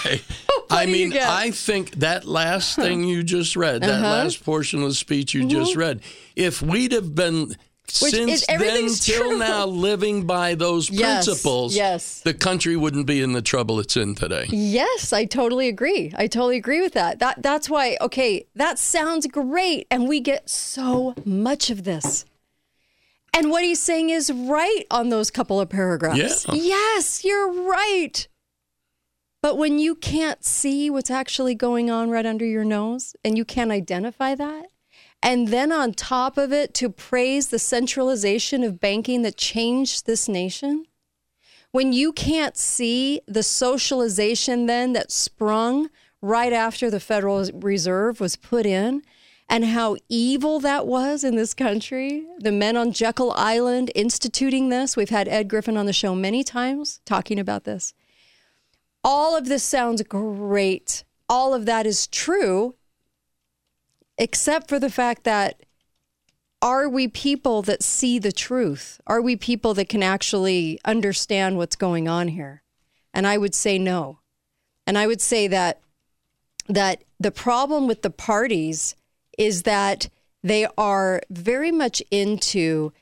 I, 0.05 0.21
I 0.69 0.85
mean. 0.85 1.11
I 1.17 1.51
think 1.51 1.91
that 1.95 2.23
last 2.25 2.77
thing 2.77 3.03
you 3.03 3.21
just 3.21 3.55
read, 3.57 3.81
that 3.81 3.89
Uh-huh. 3.89 4.01
last 4.23 4.43
portion 4.45 4.81
of 4.81 4.87
the 4.89 4.95
speech 4.95 5.33
you 5.33 5.41
Mm-hmm. 5.41 5.49
just 5.49 5.75
read, 5.75 5.99
if 6.37 6.61
we'd 6.61 6.93
have 6.93 7.13
been 7.13 7.55
since 7.87 8.41
is- 8.41 8.45
then 8.47 8.87
till 8.87 9.29
true. 9.29 9.37
now 9.37 9.65
living 9.65 10.25
by 10.25 10.55
those 10.55 10.89
Yes, 10.89 11.25
principles, 11.25 11.75
yes. 11.75 12.21
the 12.21 12.33
country 12.33 12.75
wouldn't 12.75 13.05
be 13.05 13.21
in 13.21 13.33
the 13.33 13.41
trouble 13.41 13.79
it's 13.79 13.95
in 13.97 14.15
today. 14.15 14.45
Yes, 14.49 15.13
I 15.13 15.25
totally 15.25 15.67
agree. 15.67 16.11
I 16.15 16.27
totally 16.27 16.57
agree 16.57 16.81
with 16.81 16.93
that. 16.93 17.19
That 17.19 17.43
that's 17.43 17.69
why 17.69 17.97
okay, 18.01 18.45
that 18.55 18.79
sounds 18.79 19.27
great 19.27 19.87
and 19.91 20.07
we 20.07 20.19
get 20.19 20.49
so 20.49 21.13
much 21.25 21.69
of 21.69 21.83
this. 21.83 22.25
And 23.35 23.49
what 23.49 23.63
he's 23.63 23.81
saying 23.81 24.11
is 24.11 24.31
right 24.31 24.83
on 24.91 25.09
those 25.09 25.31
couple 25.31 25.59
of 25.59 25.67
paragraphs. 25.69 26.45
Yeah. 26.47 26.53
Yes, 26.53 27.23
you're 27.25 27.51
right. 27.63 28.27
But 29.41 29.57
when 29.57 29.77
you 29.79 29.95
can't 29.95 30.45
see 30.45 30.89
what's 30.89 31.11
actually 31.11 31.55
going 31.55 31.89
on 31.91 32.09
right 32.09 32.25
under 32.25 32.45
your 32.45 32.63
nose 32.63 33.15
and 33.25 33.37
you 33.37 33.43
can't 33.43 33.71
identify 33.71 34.35
that, 34.35 34.67
and 35.23 35.47
then 35.47 35.71
on 35.71 35.93
top 35.93 36.37
of 36.37 36.51
it, 36.51 36.73
to 36.75 36.89
praise 36.89 37.47
the 37.47 37.57
centralization 37.57 38.61
of 38.61 38.81
banking 38.81 39.21
that 39.21 39.37
changed 39.37 40.05
this 40.05 40.27
nation, 40.27 40.85
when 41.71 41.93
you 41.93 42.11
can't 42.11 42.57
see 42.57 43.21
the 43.25 43.41
socialization 43.41 44.65
then 44.65 44.91
that 44.93 45.11
sprung 45.11 45.89
right 46.21 46.51
after 46.51 46.91
the 46.91 46.99
Federal 46.99 47.49
Reserve 47.53 48.19
was 48.19 48.35
put 48.35 48.65
in 48.65 49.01
and 49.49 49.65
how 49.65 49.95
evil 50.09 50.59
that 50.59 50.85
was 50.85 51.23
in 51.23 51.35
this 51.35 51.53
country, 51.53 52.25
the 52.39 52.51
men 52.51 52.75
on 52.75 52.91
Jekyll 52.91 53.31
Island 53.31 53.91
instituting 53.95 54.69
this. 54.69 54.97
We've 54.97 55.09
had 55.09 55.27
Ed 55.27 55.47
Griffin 55.47 55.77
on 55.77 55.85
the 55.85 55.93
show 55.93 56.13
many 56.15 56.43
times 56.43 56.99
talking 57.05 57.39
about 57.39 57.63
this. 57.63 57.93
All 59.03 59.37
of 59.37 59.47
this 59.47 59.63
sounds 59.63 60.01
great. 60.03 61.03
All 61.29 61.53
of 61.53 61.65
that 61.65 61.85
is 61.85 62.07
true. 62.07 62.75
Except 64.23 64.69
for 64.69 64.79
the 64.79 64.89
fact 64.89 65.25
that 65.25 65.65
are 66.61 66.87
we 66.87 67.09
people 67.09 67.61
that 67.61 67.83
see 67.83 68.19
the 68.19 68.31
truth? 68.31 69.01
Are 69.05 69.21
we 69.21 69.35
people 69.35 69.73
that 69.73 69.89
can 69.89 70.01
actually 70.01 70.79
understand 70.85 71.57
what's 71.57 71.75
going 71.75 72.07
on 72.07 72.29
here? 72.29 72.63
And 73.13 73.27
I 73.27 73.37
would 73.37 73.53
say 73.53 73.77
no. 73.77 74.19
And 74.87 74.97
I 74.97 75.07
would 75.07 75.19
say 75.19 75.47
that 75.47 75.81
that 76.69 77.03
the 77.19 77.31
problem 77.31 77.85
with 77.85 78.01
the 78.01 78.09
parties 78.09 78.95
is 79.37 79.63
that 79.63 80.07
they 80.41 80.67
are 80.77 81.21
very 81.29 81.73
much 81.73 82.01
into 82.09 82.93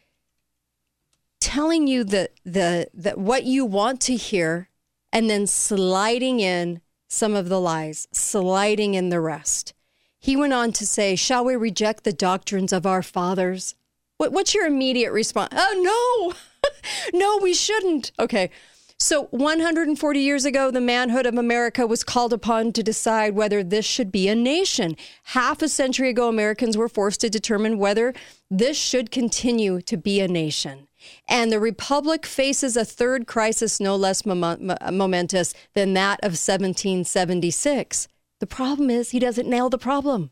telling 1.39 1.85
you 1.85 2.03
the 2.03 2.31
the 2.43 2.87
that 2.95 3.19
what 3.19 3.43
you 3.43 3.63
want 3.63 4.01
to 4.01 4.15
hear 4.15 4.69
and 5.13 5.29
then 5.29 5.45
sliding 5.45 6.39
in 6.39 6.81
some 7.07 7.35
of 7.35 7.47
the 7.47 7.61
lies, 7.61 8.07
sliding 8.11 8.95
in 8.95 9.09
the 9.09 9.21
rest. 9.21 9.75
He 10.21 10.35
went 10.35 10.53
on 10.53 10.71
to 10.73 10.85
say, 10.85 11.15
Shall 11.15 11.43
we 11.43 11.55
reject 11.55 12.03
the 12.03 12.13
doctrines 12.13 12.71
of 12.71 12.85
our 12.85 13.01
fathers? 13.01 13.73
What, 14.17 14.31
what's 14.31 14.53
your 14.53 14.67
immediate 14.67 15.11
response? 15.11 15.51
Oh, 15.57 16.35
no, 16.63 16.69
no, 17.19 17.39
we 17.41 17.55
shouldn't. 17.55 18.11
Okay. 18.19 18.51
So, 18.99 19.23
140 19.31 20.19
years 20.19 20.45
ago, 20.45 20.69
the 20.69 20.79
manhood 20.79 21.25
of 21.25 21.35
America 21.35 21.87
was 21.87 22.03
called 22.03 22.33
upon 22.33 22.71
to 22.73 22.83
decide 22.83 23.33
whether 23.33 23.63
this 23.63 23.83
should 23.83 24.11
be 24.11 24.27
a 24.27 24.35
nation. 24.35 24.95
Half 25.23 25.63
a 25.63 25.67
century 25.67 26.11
ago, 26.11 26.29
Americans 26.29 26.77
were 26.77 26.87
forced 26.87 27.19
to 27.21 27.29
determine 27.31 27.79
whether 27.79 28.13
this 28.51 28.77
should 28.77 29.09
continue 29.09 29.81
to 29.81 29.97
be 29.97 30.19
a 30.19 30.27
nation. 30.27 30.87
And 31.27 31.51
the 31.51 31.59
Republic 31.59 32.27
faces 32.27 32.77
a 32.77 32.85
third 32.85 33.25
crisis 33.25 33.79
no 33.79 33.95
less 33.95 34.23
mom- 34.23 34.71
momentous 34.91 35.55
than 35.73 35.95
that 35.95 36.19
of 36.19 36.33
1776. 36.33 38.07
The 38.41 38.48
problem 38.48 38.89
is 38.89 39.12
he 39.12 39.19
doesn't 39.19 39.48
nail 39.48 39.69
the 39.69 39.77
problem. 39.77 40.31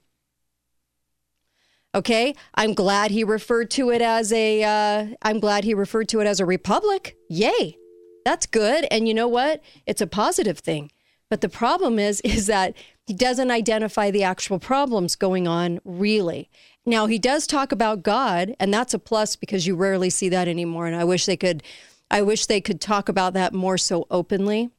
Okay, 1.93 2.33
I'm 2.55 2.73
glad 2.73 3.11
he 3.11 3.23
referred 3.23 3.69
to 3.71 3.91
it 3.91 4.01
as 4.01 4.33
a. 4.33 4.63
am 4.63 5.15
uh, 5.23 5.39
glad 5.39 5.63
he 5.63 5.75
referred 5.75 6.09
to 6.09 6.19
it 6.19 6.25
as 6.25 6.39
a 6.39 6.45
republic. 6.45 7.15
Yay, 7.29 7.77
that's 8.25 8.47
good. 8.47 8.87
And 8.89 9.07
you 9.07 9.13
know 9.13 9.27
what? 9.27 9.61
It's 9.85 10.01
a 10.01 10.07
positive 10.07 10.57
thing. 10.57 10.91
But 11.29 11.41
the 11.41 11.49
problem 11.49 11.99
is, 11.99 12.19
is 12.25 12.47
that 12.47 12.75
he 13.05 13.13
doesn't 13.13 13.51
identify 13.51 14.09
the 14.09 14.23
actual 14.23 14.57
problems 14.57 15.15
going 15.15 15.47
on 15.47 15.79
really. 15.85 16.49
Now 16.87 17.05
he 17.05 17.19
does 17.19 17.45
talk 17.45 17.71
about 17.71 18.01
God, 18.01 18.55
and 18.59 18.73
that's 18.73 18.95
a 18.95 18.99
plus 18.99 19.35
because 19.35 19.67
you 19.67 19.75
rarely 19.75 20.09
see 20.09 20.29
that 20.29 20.47
anymore. 20.47 20.87
And 20.87 20.95
I 20.95 21.03
wish 21.03 21.27
they 21.27 21.37
could, 21.37 21.61
I 22.09 22.23
wish 22.23 22.47
they 22.47 22.59
could 22.59 22.81
talk 22.81 23.07
about 23.07 23.33
that 23.33 23.53
more 23.53 23.77
so 23.77 24.07
openly. 24.09 24.71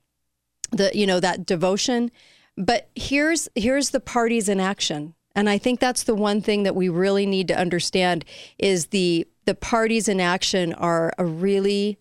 The 0.73 0.91
you 0.93 1.07
know 1.07 1.21
that 1.21 1.47
devotion. 1.47 2.11
But 2.57 2.89
here's 2.95 3.49
here's 3.55 3.91
the 3.91 4.01
parties 4.01 4.49
in 4.49 4.61
action. 4.61 5.15
And 5.35 5.49
I 5.49 5.59
think 5.59 5.79
that's 5.81 6.03
the 6.03 6.15
one 6.15 6.43
thing 6.43 6.65
that 6.65 6.75
we 6.75 6.89
really 6.89 7.25
need 7.25 7.49
to 7.49 7.59
understand 7.59 8.25
is 8.59 8.87
the 8.87 9.27
the 9.47 9.55
parties 9.55 10.09
in 10.09 10.21
action 10.21 10.73
are 10.75 11.13
a 11.19 11.25
really 11.25 11.99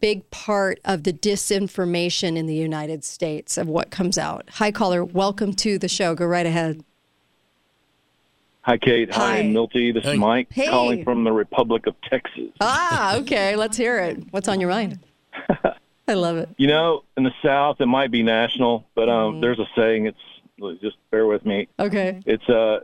big 0.00 0.30
part 0.30 0.80
of 0.84 1.02
the 1.02 1.12
disinformation 1.12 2.36
in 2.36 2.46
the 2.46 2.54
United 2.54 3.04
States 3.04 3.58
of 3.58 3.68
what 3.68 3.90
comes 3.90 4.16
out. 4.16 4.48
Hi 4.54 4.70
caller, 4.70 5.04
welcome 5.04 5.52
to 5.54 5.78
the 5.78 5.88
show. 5.88 6.14
Go 6.14 6.24
right 6.26 6.46
ahead. 6.46 6.82
Hi, 8.62 8.78
Kate. 8.78 9.12
Hi, 9.12 9.38
Hi. 9.38 9.42
Milty. 9.42 9.90
This 9.90 10.04
Hey. 10.04 10.12
is 10.12 10.18
Mike 10.20 10.46
Hey. 10.52 10.68
calling 10.68 11.02
from 11.02 11.24
the 11.24 11.32
Republic 11.32 11.88
of 11.88 11.96
Texas. 12.08 12.50
Ah, 12.60 13.16
okay, 13.16 13.56
let's 13.56 13.76
hear 13.76 13.98
it. 13.98 14.22
What's 14.30 14.46
on 14.46 14.60
your 14.60 14.70
mind? 14.70 15.00
I 16.08 16.14
love 16.14 16.36
it. 16.36 16.48
You 16.58 16.66
know, 16.68 17.04
in 17.16 17.22
the 17.24 17.32
South, 17.42 17.80
it 17.80 17.86
might 17.86 18.10
be 18.10 18.22
national, 18.22 18.86
but 18.94 19.08
um, 19.08 19.34
Mm-hmm. 19.34 19.40
there's 19.40 19.58
a 19.58 19.66
saying. 19.76 20.06
It's 20.06 20.80
just 20.80 20.96
bear 21.10 21.26
with 21.26 21.44
me. 21.44 21.68
Okay. 21.78 22.20
It's 22.26 22.48
uh, 22.48 22.80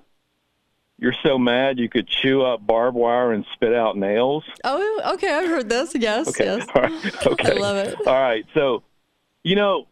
you're 0.99 1.15
so 1.23 1.39
mad 1.39 1.79
you 1.79 1.89
could 1.89 2.09
chew 2.09 2.43
up 2.43 2.67
barbed 2.67 2.97
wire 2.97 3.33
and 3.33 3.45
spit 3.53 3.73
out 3.75 3.97
nails. 3.97 4.45
Oh, 4.65 5.01
okay. 5.15 5.33
I've 5.33 5.49
heard 5.49 5.69
this. 5.69 5.95
Yes, 5.95 6.29
Okay. 6.29 6.45
yes. 6.45 6.67
All 6.75 6.83
right. 6.83 6.93
Okay. 7.27 7.53
I 7.53 7.55
love 7.55 7.77
it. 7.77 7.95
All 8.07 8.13
right. 8.21 8.45
So, 8.55 8.83
you 9.45 9.55
know, 9.55 9.87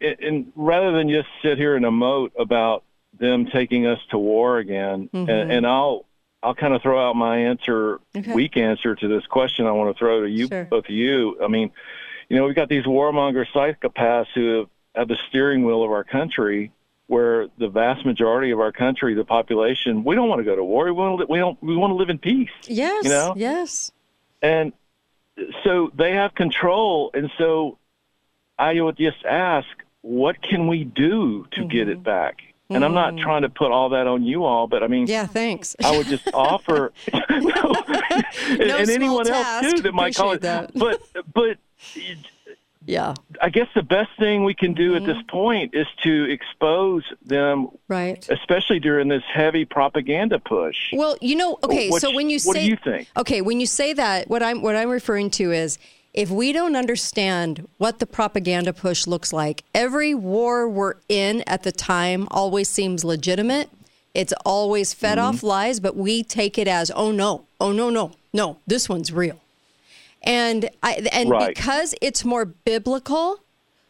and, 0.00 0.52
rather 0.54 0.92
than 0.92 1.08
just 1.08 1.28
sit 1.42 1.58
here 1.58 1.74
and 1.74 1.84
emote 1.84 2.30
about 2.38 2.84
them 3.18 3.46
taking 3.46 3.86
us 3.86 3.98
to 4.10 4.18
war 4.18 4.58
again, 4.58 5.08
Mhm. 5.12 5.28
and, 5.28 5.52
and 5.52 5.66
I'll 5.66 6.04
I'll 6.42 6.54
kind 6.54 6.74
of 6.74 6.82
throw 6.82 7.08
out 7.08 7.16
my 7.16 7.38
answer, 7.38 8.00
Okay. 8.14 8.32
weak 8.34 8.56
answer 8.58 8.94
to 8.94 9.08
this 9.08 9.24
question. 9.26 9.66
I 9.66 9.72
want 9.72 9.94
to 9.96 9.98
throw 9.98 10.20
to 10.22 10.28
you, 10.30 10.46
Sure. 10.48 10.64
both 10.66 10.84
of 10.84 10.90
you. 10.90 11.38
I 11.42 11.48
mean, 11.48 11.70
you 12.28 12.36
know, 12.36 12.44
we've 12.46 12.54
got 12.56 12.68
these 12.68 12.84
warmonger 12.84 13.44
psychopaths 13.54 14.26
who 14.34 14.58
have, 14.58 14.68
have 14.94 15.08
the 15.08 15.16
steering 15.28 15.64
wheel 15.64 15.82
of 15.84 15.90
our 15.90 16.04
country. 16.04 16.72
Where 17.06 17.48
the 17.58 17.68
vast 17.68 18.06
majority 18.06 18.50
of 18.50 18.60
our 18.60 18.72
country, 18.72 19.12
the 19.14 19.26
population, 19.26 20.04
we 20.04 20.14
don't 20.14 20.26
want 20.30 20.38
to 20.40 20.44
go 20.44 20.56
to 20.56 20.64
war. 20.64 20.86
We 20.86 20.92
want 20.92 21.20
to, 21.20 21.26
we 21.26 21.38
don't. 21.38 21.62
We 21.62 21.76
want 21.76 21.90
to 21.90 21.96
live 21.96 22.08
in 22.08 22.16
peace 22.16 22.48
Yes. 22.66 23.04
You 23.04 23.10
know? 23.10 23.34
Yes. 23.36 23.92
and 24.40 24.72
so 25.64 25.90
they 25.94 26.12
have 26.12 26.34
control 26.34 27.10
and 27.12 27.30
so 27.36 27.76
i 28.58 28.80
would 28.80 28.96
just 28.96 29.22
ask 29.24 29.66
what 30.00 30.40
can 30.40 30.66
we 30.68 30.84
do 30.84 31.44
to 31.50 31.64
get 31.66 31.88
it 31.88 32.02
back 32.04 32.38
and 32.70 32.84
i'm 32.84 32.94
not 32.94 33.18
trying 33.18 33.42
to 33.42 33.48
put 33.50 33.70
all 33.72 33.88
that 33.90 34.06
on 34.06 34.22
you 34.24 34.44
all 34.44 34.66
but 34.68 34.82
i 34.82 34.86
mean 34.86 35.04
Mm-hmm. 35.06 35.10
Yeah. 35.12 35.26
Thanks. 35.26 35.74
i 35.84 35.94
would 35.96 36.06
just 36.06 36.28
offer 36.32 36.92
and, 37.12 38.60
and 38.62 38.90
anyone 38.90 39.24
task. 39.26 39.64
else 39.64 39.74
too 39.74 39.82
that 39.82 39.92
might 39.94 40.14
call 40.14 40.32
it 40.32 40.42
that. 40.42 40.72
but 40.74 41.02
but 41.34 41.58
yeah. 42.86 43.14
i 43.40 43.48
guess 43.48 43.68
the 43.74 43.82
best 43.82 44.10
thing 44.18 44.44
we 44.44 44.54
can 44.54 44.74
do 44.74 44.94
at 44.94 45.02
Mm-hmm. 45.02 45.12
this 45.12 45.22
point 45.28 45.74
is 45.74 45.86
to 46.02 46.24
expose 46.30 47.02
them 47.24 47.68
Right. 47.88 48.26
especially 48.30 48.78
during 48.80 49.08
this 49.08 49.22
heavy 49.32 49.64
propaganda 49.64 50.38
push 50.38 50.76
Well, 50.92 51.16
you 51.20 51.36
know, 51.36 51.58
okay. 51.64 51.88
What's- 51.90 52.02
so 52.02 52.14
when 52.14 52.28
you 52.30 52.38
say, 52.38 52.46
what 52.48 52.56
do 52.56 52.62
you 52.62 52.76
think? 52.76 53.08
Okay, 53.16 53.40
when 53.40 53.58
you 53.60 53.66
say 53.66 53.92
that, 53.94 54.28
what 54.28 54.42
I'm 54.42 54.60
what 54.62 54.76
I'm 54.76 54.90
referring 54.90 55.30
to 55.40 55.52
is 55.52 55.78
if 56.12 56.30
we 56.30 56.52
don't 56.52 56.76
understand 56.76 57.66
what 57.78 57.98
the 57.98 58.06
propaganda 58.06 58.72
push 58.72 59.06
looks 59.06 59.32
like, 59.32 59.64
every 59.74 60.14
war 60.14 60.68
we're 60.68 60.94
in 61.08 61.42
at 61.46 61.62
the 61.64 61.72
time 61.72 62.28
always 62.30 62.68
seems 62.68 63.04
legitimate. 63.04 63.68
It's 64.14 64.32
always 64.44 64.94
fed 64.94 65.18
Mm-hmm. 65.18 65.26
off 65.36 65.42
lies, 65.42 65.80
but 65.80 65.96
we 65.96 66.22
take 66.22 66.56
it 66.58 66.68
as, 66.68 66.90
oh 66.94 67.10
no, 67.10 67.46
oh 67.60 67.72
no, 67.72 67.90
no, 67.90 68.12
no, 68.32 68.58
this 68.66 68.88
one's 68.88 69.10
real. 69.12 69.40
And 70.24 70.70
I 70.82 71.06
and 71.12 71.30
Right. 71.30 71.54
because 71.54 71.94
it's 72.00 72.24
more 72.24 72.44
biblical, 72.44 73.40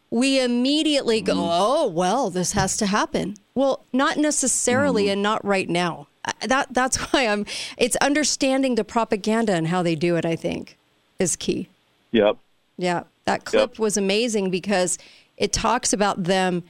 we 0.09 0.41
immediately 0.41 1.21
go, 1.21 1.33
mm-hmm. 1.33 1.49
"Oh, 1.49 1.87
well, 1.87 2.29
this 2.29 2.51
has 2.51 2.77
to 2.77 2.85
happen." 2.85 3.35
Well, 3.55 3.85
not 3.93 4.17
necessarily 4.17 5.03
mm-hmm. 5.03 5.13
and 5.13 5.23
not 5.23 5.43
right 5.45 5.69
now. 5.69 6.07
Uh, 6.25 6.31
that 6.47 6.73
that's 6.73 6.97
why 7.11 7.27
I'm 7.27 7.45
it's 7.77 7.95
understanding 7.97 8.75
the 8.75 8.83
propaganda 8.83 9.53
and 9.53 9.67
how 9.67 9.81
they 9.81 9.95
do 9.95 10.15
it, 10.17 10.25
I 10.25 10.35
think, 10.35 10.77
is 11.19 11.35
key. 11.35 11.69
yep 12.11 12.37
Yeah, 12.77 13.03
that 13.25 13.45
clip 13.45 13.79
was 13.79 13.97
amazing 13.97 14.49
because 14.51 14.97
it 15.37 15.51
talks 15.51 15.93
about 15.93 16.23
them 16.23 16.63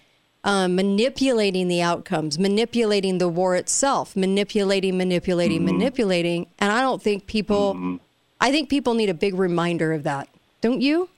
um, 0.46 0.76
manipulating 0.76 1.68
the 1.68 1.82
outcomes, 1.82 2.38
manipulating 2.38 3.18
the 3.18 3.28
war 3.28 3.56
itself, 3.56 4.16
manipulating, 4.16 4.96
manipulating, 4.96 5.62
mm-hmm. 5.62 5.78
manipulating. 5.78 6.48
And 6.60 6.72
I 6.72 6.82
don't 6.82 7.02
think 7.02 7.26
people, 7.26 8.00
I 8.46 8.52
think 8.52 8.70
people 8.70 8.94
need 8.94 9.10
a 9.10 9.16
big 9.16 9.34
reminder 9.34 9.92
of 9.92 10.04
that. 10.04 10.30
Don't 10.62 10.80
you? 10.80 11.10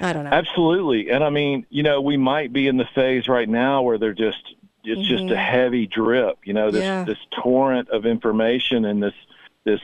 I 0.00 0.12
don't 0.12 0.22
know. 0.22 0.30
Absolutely. 0.30 1.10
And 1.10 1.24
I 1.24 1.30
mean, 1.30 1.66
you 1.70 1.82
know, 1.82 2.00
we 2.00 2.16
might 2.16 2.52
be 2.52 2.68
in 2.68 2.76
the 2.76 2.84
phase 2.94 3.26
right 3.26 3.48
now 3.48 3.82
where 3.82 3.98
they're 3.98 4.12
just 4.14 4.54
it's 4.84 5.08
just 5.08 5.28
a 5.32 5.36
heavy 5.36 5.88
drip, 5.88 6.38
you 6.44 6.52
know, 6.52 6.70
this 6.70 6.84
Mm-hmm. 6.84 7.08
Yeah. 7.08 7.14
this 7.14 7.18
torrent 7.42 7.88
of 7.88 8.06
information 8.06 8.84
and 8.84 9.02
this 9.02 9.14
this 9.64 9.80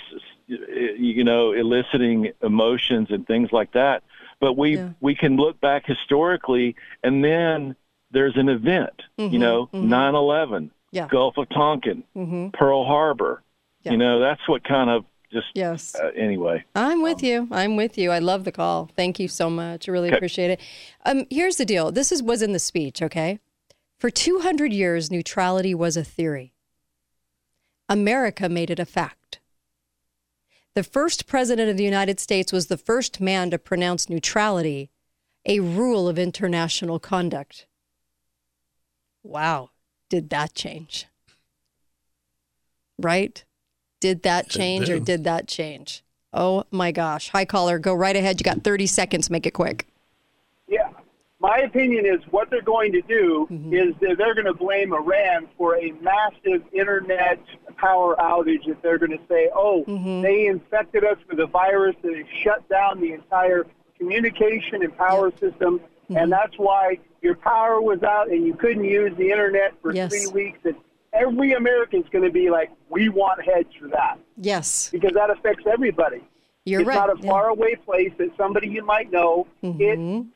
you 0.46 1.24
know, 1.24 1.50
eliciting 1.50 2.30
emotions 2.42 3.08
and 3.10 3.26
things 3.26 3.50
like 3.50 3.72
that. 3.72 4.04
But 4.38 4.52
we 4.56 4.76
Yeah. 4.76 4.90
we 5.00 5.16
can 5.16 5.36
look 5.36 5.60
back 5.60 5.84
historically 5.84 6.76
and 7.02 7.24
then 7.24 7.74
there's 8.12 8.36
an 8.36 8.48
event, 8.48 9.02
you 9.16 9.40
know, 9.40 9.68
9/11, 9.72 9.80
Mm-hmm. 9.82 10.66
Yeah. 10.92 11.08
Gulf 11.08 11.38
of 11.38 11.48
Tonkin, 11.48 12.04
hmm 12.14 12.50
Pearl 12.50 12.84
Harbor. 12.84 13.42
You 13.84 13.96
know, 13.96 14.20
that's 14.20 14.46
what 14.46 14.62
kind 14.62 14.88
of 14.90 15.04
just 15.32 15.46
Yes. 15.54 15.94
uh, 15.94 16.10
anyway. 16.16 16.64
I'm 16.74 17.02
with 17.02 17.22
you. 17.22 17.48
I'm 17.50 17.76
with 17.76 17.96
you. 17.98 18.10
I 18.10 18.18
love 18.18 18.44
the 18.44 18.52
call. 18.52 18.90
Thank 18.96 19.18
you 19.18 19.28
so 19.28 19.48
much. 19.50 19.88
I 19.88 19.92
really 19.92 20.08
Okay. 20.08 20.16
appreciate 20.16 20.50
it. 20.50 20.60
Um, 21.04 21.26
here's 21.30 21.56
the 21.56 21.64
deal. 21.64 21.90
This 21.90 22.12
is 22.12 22.22
was 22.22 22.42
in 22.42 22.52
the 22.52 22.58
speech, 22.58 23.00
okay? 23.02 23.38
For 23.98 24.10
200 24.10 24.72
years, 24.72 25.10
neutrality 25.10 25.74
was 25.74 25.96
a 25.96 26.04
theory. 26.04 26.52
America 27.88 28.48
made 28.48 28.70
it 28.70 28.78
a 28.78 28.84
fact. 28.86 29.40
The 30.74 30.82
first 30.82 31.26
president 31.26 31.70
of 31.70 31.76
the 31.76 31.84
United 31.84 32.18
States 32.18 32.52
was 32.52 32.66
the 32.66 32.78
first 32.78 33.20
man 33.20 33.50
to 33.50 33.58
pronounce 33.58 34.08
neutrality 34.08 34.90
a 35.44 35.60
rule 35.60 36.08
of 36.08 36.18
international 36.18 36.98
conduct. 36.98 37.66
Wow, 39.22 39.70
did 40.08 40.30
that 40.30 40.54
change? 40.54 41.06
Right? 42.98 43.44
Did 44.02 44.24
that 44.24 44.48
change 44.48 44.90
or 44.90 44.94
did. 44.94 45.04
did 45.04 45.24
that 45.24 45.46
change? 45.46 46.02
Oh 46.32 46.64
my 46.72 46.90
gosh. 46.90 47.28
Hi, 47.28 47.44
caller. 47.44 47.78
Go 47.78 47.94
right 47.94 48.16
ahead. 48.16 48.40
You 48.40 48.44
got 48.44 48.64
30 48.64 48.88
seconds. 48.88 49.30
Make 49.30 49.46
it 49.46 49.52
quick. 49.52 49.86
Yeah. 50.66 50.88
my 51.38 51.58
opinion 51.58 52.04
is 52.04 52.20
what 52.32 52.50
they're 52.50 52.62
going 52.62 52.90
to 52.94 53.02
do 53.02 53.46
mm-hmm. 53.48 53.72
is 53.72 53.94
that 54.00 54.18
they're 54.18 54.34
going 54.34 54.46
to 54.46 54.54
blame 54.54 54.92
Iran 54.92 55.48
for 55.56 55.76
a 55.76 55.92
massive 56.00 56.64
internet 56.72 57.38
power 57.76 58.16
outage. 58.16 58.66
If 58.66 58.82
they're 58.82 58.98
going 58.98 59.12
to 59.12 59.24
say, 59.28 59.50
"Oh, 59.54 59.84
mm-hmm. 59.86 60.22
they 60.22 60.46
infected 60.46 61.04
us 61.04 61.18
with 61.30 61.38
a 61.38 61.46
virus 61.46 61.94
that 62.02 62.16
has 62.16 62.26
shut 62.42 62.68
down 62.68 63.00
the 63.00 63.12
entire 63.12 63.66
communication 63.96 64.82
and 64.82 64.96
power 64.96 65.30
system," 65.30 65.80
and 66.08 66.16
mm-hmm. 66.16 66.30
that's 66.30 66.56
why 66.56 66.98
your 67.20 67.36
power 67.36 67.80
was 67.80 68.02
out 68.02 68.30
and 68.32 68.44
you 68.44 68.54
couldn't 68.54 68.84
use 68.84 69.16
the 69.16 69.30
internet 69.30 69.74
for 69.80 69.94
Yes. 69.94 70.10
three 70.10 70.26
weeks, 70.32 70.58
and 70.64 70.74
every 71.12 71.52
American's 71.52 72.06
going 72.10 72.24
to 72.24 72.30
be 72.30 72.50
like, 72.50 72.70
"We 72.88 73.08
want 73.08 73.42
heads 73.44 73.68
for 73.80 73.88
that," 73.88 74.18
Yes, 74.36 74.88
because 74.90 75.12
that 75.14 75.30
affects 75.30 75.64
everybody. 75.66 76.22
you're 76.64 76.80
it's 76.82 76.88
right. 76.88 76.94
not 76.94 77.08
a 77.10 77.12
Yeah. 77.12 77.18
Mm-hmm. 77.20 77.28
faraway 77.28 77.74
place 77.76 78.12
that 78.18 78.30
somebody 78.36 78.68
you 78.68 78.84
might 78.84 79.10
know. 79.10 79.46
It 79.62 80.26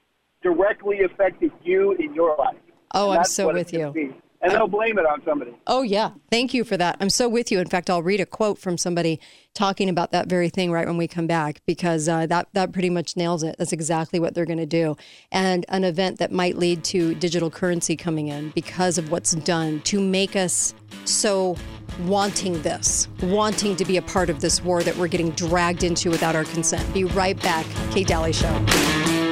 directly 0.42 1.02
affected 1.02 1.52
you 1.62 1.92
in 1.92 2.14
your 2.14 2.36
life. 2.36 2.56
Oh, 2.94 3.10
I'm 3.10 3.24
so 3.24 3.52
with 3.52 3.72
you. 3.72 3.90
be. 3.90 4.14
And 4.42 4.52
they'll 4.52 4.68
blame 4.68 4.98
it 4.98 5.06
on 5.06 5.22
somebody. 5.24 5.54
Oh, 5.66 5.82
yeah. 5.82 6.10
Thank 6.30 6.54
you 6.54 6.64
for 6.64 6.76
that. 6.76 6.96
I'm 7.00 7.10
so 7.10 7.28
with 7.28 7.50
you. 7.50 7.58
In 7.58 7.68
fact, 7.68 7.88
I'll 7.88 8.02
read 8.02 8.20
a 8.20 8.26
quote 8.26 8.58
from 8.58 8.76
somebody 8.76 9.20
talking 9.54 9.88
about 9.88 10.12
that 10.12 10.28
very 10.28 10.50
thing 10.50 10.70
right 10.70 10.86
when 10.86 10.98
we 10.98 11.08
come 11.08 11.26
back 11.26 11.62
because 11.66 12.08
uh, 12.08 12.26
that, 12.26 12.48
that 12.52 12.72
pretty 12.72 12.90
much 12.90 13.16
nails 13.16 13.42
it. 13.42 13.56
That's 13.58 13.72
exactly 13.72 14.20
what 14.20 14.34
they're 14.34 14.44
going 14.44 14.58
to 14.58 14.66
do. 14.66 14.96
And 15.32 15.64
an 15.68 15.84
event 15.84 16.18
that 16.18 16.30
might 16.30 16.56
lead 16.56 16.84
to 16.84 17.14
digital 17.14 17.50
currency 17.50 17.96
coming 17.96 18.28
in 18.28 18.50
because 18.50 18.98
of 18.98 19.10
what's 19.10 19.32
done 19.32 19.80
to 19.82 20.00
make 20.00 20.36
us 20.36 20.74
so 21.04 21.56
wanting 22.04 22.60
this, 22.62 23.08
wanting 23.22 23.76
to 23.76 23.84
be 23.84 23.96
a 23.96 24.02
part 24.02 24.28
of 24.28 24.40
this 24.40 24.62
war 24.62 24.82
that 24.82 24.96
we're 24.96 25.08
getting 25.08 25.30
dragged 25.30 25.82
into 25.82 26.10
without 26.10 26.36
our 26.36 26.44
consent. 26.44 26.92
Be 26.92 27.04
right 27.04 27.40
back. 27.42 27.66
Kate 27.90 28.06
Dalley 28.06 28.32
Show. 28.32 29.25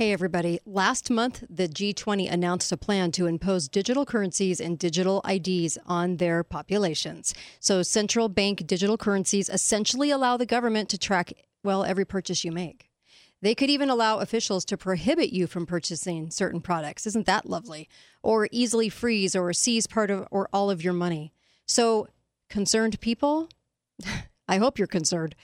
Hey, 0.00 0.14
everybody. 0.14 0.60
Last 0.64 1.10
month, 1.10 1.44
the 1.50 1.68
G20 1.68 2.32
announced 2.32 2.72
a 2.72 2.78
plan 2.78 3.12
to 3.12 3.26
impose 3.26 3.68
digital 3.68 4.06
currencies 4.06 4.58
and 4.58 4.78
digital 4.78 5.22
IDs 5.28 5.76
on 5.84 6.16
their 6.16 6.42
populations. 6.42 7.34
So, 7.58 7.82
central 7.82 8.30
bank 8.30 8.66
digital 8.66 8.96
currencies 8.96 9.50
essentially 9.50 10.10
allow 10.10 10.38
the 10.38 10.46
government 10.46 10.88
to 10.88 10.96
track, 10.96 11.34
well, 11.62 11.84
every 11.84 12.06
purchase 12.06 12.46
you 12.46 12.50
make. 12.50 12.88
They 13.42 13.54
could 13.54 13.68
even 13.68 13.90
allow 13.90 14.20
officials 14.20 14.64
to 14.64 14.78
prohibit 14.78 15.34
you 15.34 15.46
from 15.46 15.66
purchasing 15.66 16.30
certain 16.30 16.62
products. 16.62 17.06
Isn't 17.06 17.26
that 17.26 17.44
lovely? 17.44 17.86
Or 18.22 18.48
easily 18.50 18.88
freeze 18.88 19.36
or 19.36 19.52
seize 19.52 19.86
part 19.86 20.10
of 20.10 20.26
or 20.30 20.48
all 20.50 20.70
of 20.70 20.82
your 20.82 20.94
money. 20.94 21.34
So, 21.66 22.08
concerned 22.48 22.98
people, 23.00 23.50
I 24.48 24.56
hope 24.56 24.78
you're 24.78 24.86
concerned 24.86 25.34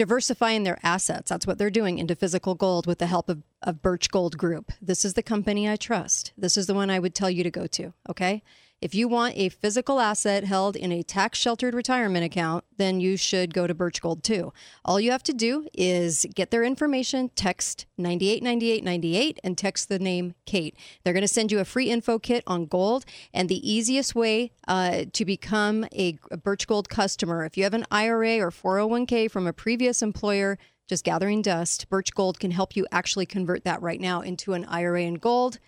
diversifying 0.00 0.62
their 0.62 0.78
assets. 0.82 1.28
That's 1.28 1.46
what 1.46 1.58
they're 1.58 1.68
doing 1.68 1.98
into 1.98 2.14
physical 2.14 2.54
gold 2.54 2.86
with 2.86 3.00
the 3.00 3.06
help 3.06 3.28
of, 3.28 3.42
of 3.60 3.82
Birch 3.82 4.10
Gold 4.10 4.38
Group. 4.38 4.72
This 4.80 5.04
is 5.04 5.12
the 5.12 5.22
company 5.22 5.68
I 5.68 5.76
trust. 5.76 6.32
This 6.38 6.56
is 6.56 6.66
the 6.66 6.72
one 6.72 6.88
I 6.88 6.98
would 6.98 7.14
tell 7.14 7.28
you 7.28 7.44
to 7.44 7.50
go 7.50 7.66
to. 7.66 7.92
Okay. 8.08 8.42
If 8.80 8.94
you 8.94 9.08
want 9.08 9.36
a 9.36 9.50
physical 9.50 10.00
asset 10.00 10.44
held 10.44 10.74
in 10.74 10.90
a 10.90 11.02
tax 11.02 11.38
sheltered 11.38 11.74
retirement 11.74 12.24
account, 12.24 12.64
then 12.78 12.98
you 12.98 13.18
should 13.18 13.52
go 13.52 13.66
to 13.66 13.74
Birch 13.74 14.00
Gold 14.00 14.24
too. 14.24 14.54
All 14.86 14.98
you 14.98 15.10
have 15.10 15.22
to 15.24 15.34
do 15.34 15.68
is 15.74 16.24
get 16.34 16.50
their 16.50 16.64
information, 16.64 17.28
text 17.36 17.84
989898 17.98 19.38
and 19.44 19.58
text 19.58 19.90
the 19.90 19.98
name 19.98 20.34
Kate. 20.46 20.74
They're 21.04 21.12
going 21.12 21.20
to 21.20 21.28
send 21.28 21.52
you 21.52 21.58
a 21.58 21.66
free 21.66 21.90
info 21.90 22.18
kit 22.18 22.42
on 22.46 22.64
gold. 22.64 23.04
And 23.34 23.50
the 23.50 23.70
easiest 23.70 24.14
way 24.14 24.50
uh, 24.66 25.04
to 25.12 25.24
become 25.26 25.84
a, 25.92 26.18
Birch 26.42 26.66
Gold 26.66 26.88
customer, 26.88 27.44
if 27.44 27.58
you 27.58 27.64
have 27.64 27.74
an 27.74 27.84
IRA 27.90 28.38
or 28.38 28.50
401k 28.50 29.30
from 29.30 29.46
a 29.46 29.52
previous 29.52 30.00
employer, 30.00 30.56
just 30.88 31.04
gathering 31.04 31.42
dust, 31.42 31.86
Birch 31.90 32.14
Gold 32.14 32.40
can 32.40 32.50
help 32.50 32.74
you 32.74 32.86
actually 32.90 33.26
convert 33.26 33.64
that 33.64 33.82
right 33.82 34.00
now 34.00 34.22
into 34.22 34.54
an 34.54 34.64
IRA 34.64 35.02
in 35.02 35.14
gold, 35.14 35.58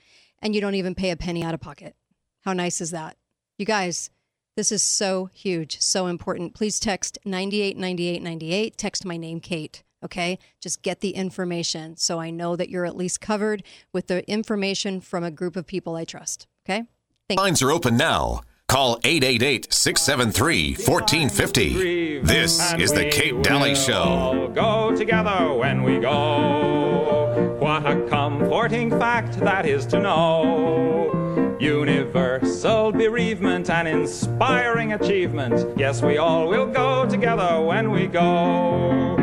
and 0.40 0.54
you 0.54 0.62
don't 0.62 0.76
even 0.76 0.94
pay 0.94 1.10
a 1.10 1.16
penny 1.16 1.44
out 1.44 1.52
of 1.52 1.60
pocket. 1.60 1.94
How 2.42 2.52
nice 2.52 2.80
is 2.80 2.90
that? 2.90 3.16
You 3.56 3.64
guys, 3.64 4.10
this 4.56 4.72
is 4.72 4.82
so 4.82 5.30
huge, 5.32 5.80
so 5.80 6.06
important. 6.08 6.54
Please 6.54 6.80
text 6.80 7.18
989898. 7.24 8.76
Text 8.76 9.04
my 9.04 9.16
name, 9.16 9.40
Kate. 9.40 9.82
Okay. 10.04 10.38
Just 10.60 10.82
get 10.82 11.00
the 11.00 11.10
information 11.10 11.96
so 11.96 12.18
I 12.18 12.30
know 12.30 12.56
that 12.56 12.68
you're 12.68 12.84
at 12.84 12.96
least 12.96 13.20
covered 13.20 13.62
with 13.92 14.08
the 14.08 14.28
information 14.28 15.00
from 15.00 15.22
a 15.22 15.30
group 15.30 15.54
of 15.54 15.66
people 15.66 15.94
I 15.94 16.04
trust. 16.04 16.48
Okay. 16.66 16.82
Thank 17.28 17.40
Lines 17.40 17.62
are 17.62 17.70
open 17.70 17.96
now. 17.96 18.40
Call 18.66 18.98
888 19.04 19.72
673 19.72 20.72
1450. 20.74 22.18
This 22.20 22.72
is 22.74 22.92
the 22.92 23.08
Kate 23.10 23.40
Dalley 23.42 23.76
Show. 23.76 24.50
Go 24.54 24.96
together 24.96 25.54
when 25.54 25.84
we 25.84 26.00
go. 26.00 27.56
What 27.60 27.86
a 27.86 28.04
comforting 28.08 28.90
fact 28.90 29.38
that 29.40 29.66
is 29.66 29.86
to 29.86 30.00
know. 30.00 31.21
Universal 31.62 32.90
bereavement 32.90 33.70
and 33.70 33.86
inspiring 33.86 34.94
achievement. 34.94 35.78
Yes, 35.78 36.02
we 36.02 36.18
all 36.18 36.48
will 36.48 36.66
go 36.66 37.08
together 37.08 37.60
when 37.60 37.92
we 37.92 38.08
go. 38.08 39.14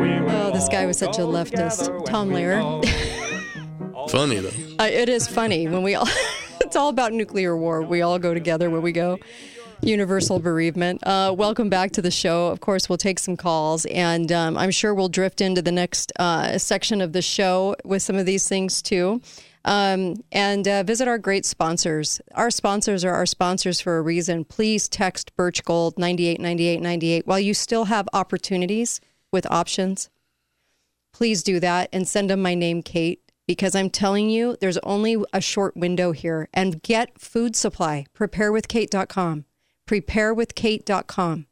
We 0.00 0.08
Oh, 0.26 0.50
this 0.54 0.70
guy 0.70 0.86
was 0.86 0.96
such 0.96 1.18
a 1.18 1.20
leftist. 1.20 2.06
Tom 2.06 2.30
Lehrer. 2.30 2.82
Funny 4.08 4.40
though. 4.40 4.82
Uh, 4.82 4.88
it 4.88 5.10
is 5.10 5.28
funny 5.28 5.68
when 5.68 5.82
we 5.82 5.94
all, 5.94 6.08
it's 6.62 6.76
all 6.76 6.88
about 6.88 7.12
nuclear 7.12 7.54
war. 7.54 7.82
We 7.82 8.00
all 8.00 8.18
go 8.18 8.32
together 8.32 8.70
when 8.70 8.80
we 8.80 8.92
go. 8.92 9.18
Universal 9.82 10.38
bereavement. 10.38 11.06
Uh, 11.06 11.34
welcome 11.36 11.68
back 11.68 11.90
to 11.90 12.00
the 12.00 12.10
show. 12.10 12.46
Of 12.46 12.60
course, 12.60 12.88
we'll 12.88 12.96
take 12.96 13.18
some 13.18 13.36
calls, 13.36 13.84
and 13.84 14.32
um, 14.32 14.56
I'm 14.56 14.70
sure 14.70 14.94
we'll 14.94 15.10
drift 15.10 15.42
into 15.42 15.60
the 15.60 15.72
next 15.72 16.10
uh, 16.18 16.56
section 16.56 17.02
of 17.02 17.12
the 17.12 17.20
show 17.20 17.76
with 17.84 18.00
some 18.00 18.16
of 18.16 18.24
these 18.24 18.48
things 18.48 18.80
too. 18.80 19.20
Um, 19.64 20.16
and 20.32 20.66
uh, 20.66 20.82
visit 20.82 21.06
our 21.06 21.18
great 21.18 21.46
sponsors. 21.46 22.20
Our 22.34 22.50
sponsors 22.50 23.04
are 23.04 23.12
our 23.14 23.26
sponsors 23.26 23.80
for 23.80 23.98
a 23.98 24.02
reason. 24.02 24.44
Please 24.44 24.88
text 24.88 25.34
Birch 25.36 25.64
Gold 25.64 25.98
989898 25.98 27.26
while 27.26 27.38
you 27.38 27.54
still 27.54 27.84
have 27.84 28.08
opportunities 28.12 29.00
with 29.30 29.48
options 29.50 30.10
please 31.12 31.42
do 31.42 31.60
that 31.60 31.88
and 31.92 32.08
send 32.08 32.30
them 32.30 32.42
my 32.42 32.54
name, 32.54 32.82
Kate, 32.82 33.20
because 33.46 33.74
I'm 33.74 33.90
telling 33.90 34.30
you, 34.30 34.56
there's 34.60 34.78
only 34.78 35.22
a 35.32 35.40
short 35.40 35.76
window 35.76 36.12
here. 36.12 36.48
And 36.52 36.82
get 36.82 37.18
food 37.20 37.54
supply. 37.54 38.06
Preparewithkate.com. 38.14 39.44
Preparewithkate.com. 39.86 41.46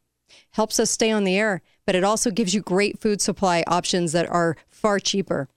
Helps 0.52 0.80
us 0.80 0.90
stay 0.90 1.10
on 1.10 1.24
the 1.24 1.36
air, 1.36 1.62
but 1.86 1.94
it 1.94 2.04
also 2.04 2.30
gives 2.30 2.54
you 2.54 2.62
great 2.62 2.98
food 2.98 3.20
supply 3.20 3.62
options 3.66 4.12
that 4.12 4.28
are 4.28 4.56
far 4.68 4.98
cheaper. 4.98 5.48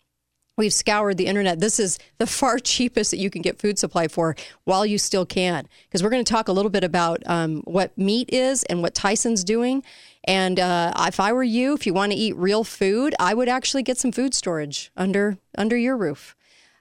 We've 0.55 0.73
scoured 0.73 1.17
the 1.17 1.25
internet. 1.25 1.59
This 1.59 1.79
is 1.79 1.97
the 2.19 2.27
far 2.27 2.59
cheapest 2.63 3.11
that 3.11 3.17
you 3.17 3.29
can 3.29 3.41
get 3.41 3.59
food 3.59 3.79
supply 3.79 4.07
for 4.07 4.35
while 4.65 4.85
you 4.85 4.97
still 4.97 5.25
can. 5.25 5.67
Because 5.87 6.03
we're 6.03 6.09
going 6.09 6.23
to 6.23 6.31
talk 6.31 6.47
a 6.47 6.51
little 6.51 6.69
bit 6.69 6.83
about 6.83 7.23
um, 7.25 7.61
what 7.65 7.97
meat 7.97 8.29
is 8.31 8.63
and 8.63 8.81
what 8.81 8.93
Tyson's 8.93 9.43
doing. 9.43 9.83
And 10.25 10.59
uh, 10.59 10.93
if 10.99 11.19
I 11.19 11.33
were 11.33 11.43
you, 11.43 11.73
if 11.73 11.85
you 11.85 11.93
want 11.93 12.11
to 12.11 12.17
eat 12.17 12.35
real 12.35 12.63
food, 12.63 13.15
I 13.19 13.33
would 13.33 13.49
actually 13.49 13.83
get 13.83 13.97
some 13.97 14.11
food 14.11 14.33
storage 14.33 14.91
under 14.95 15.37
under 15.57 15.75
your 15.75 15.97
roof. 15.97 16.35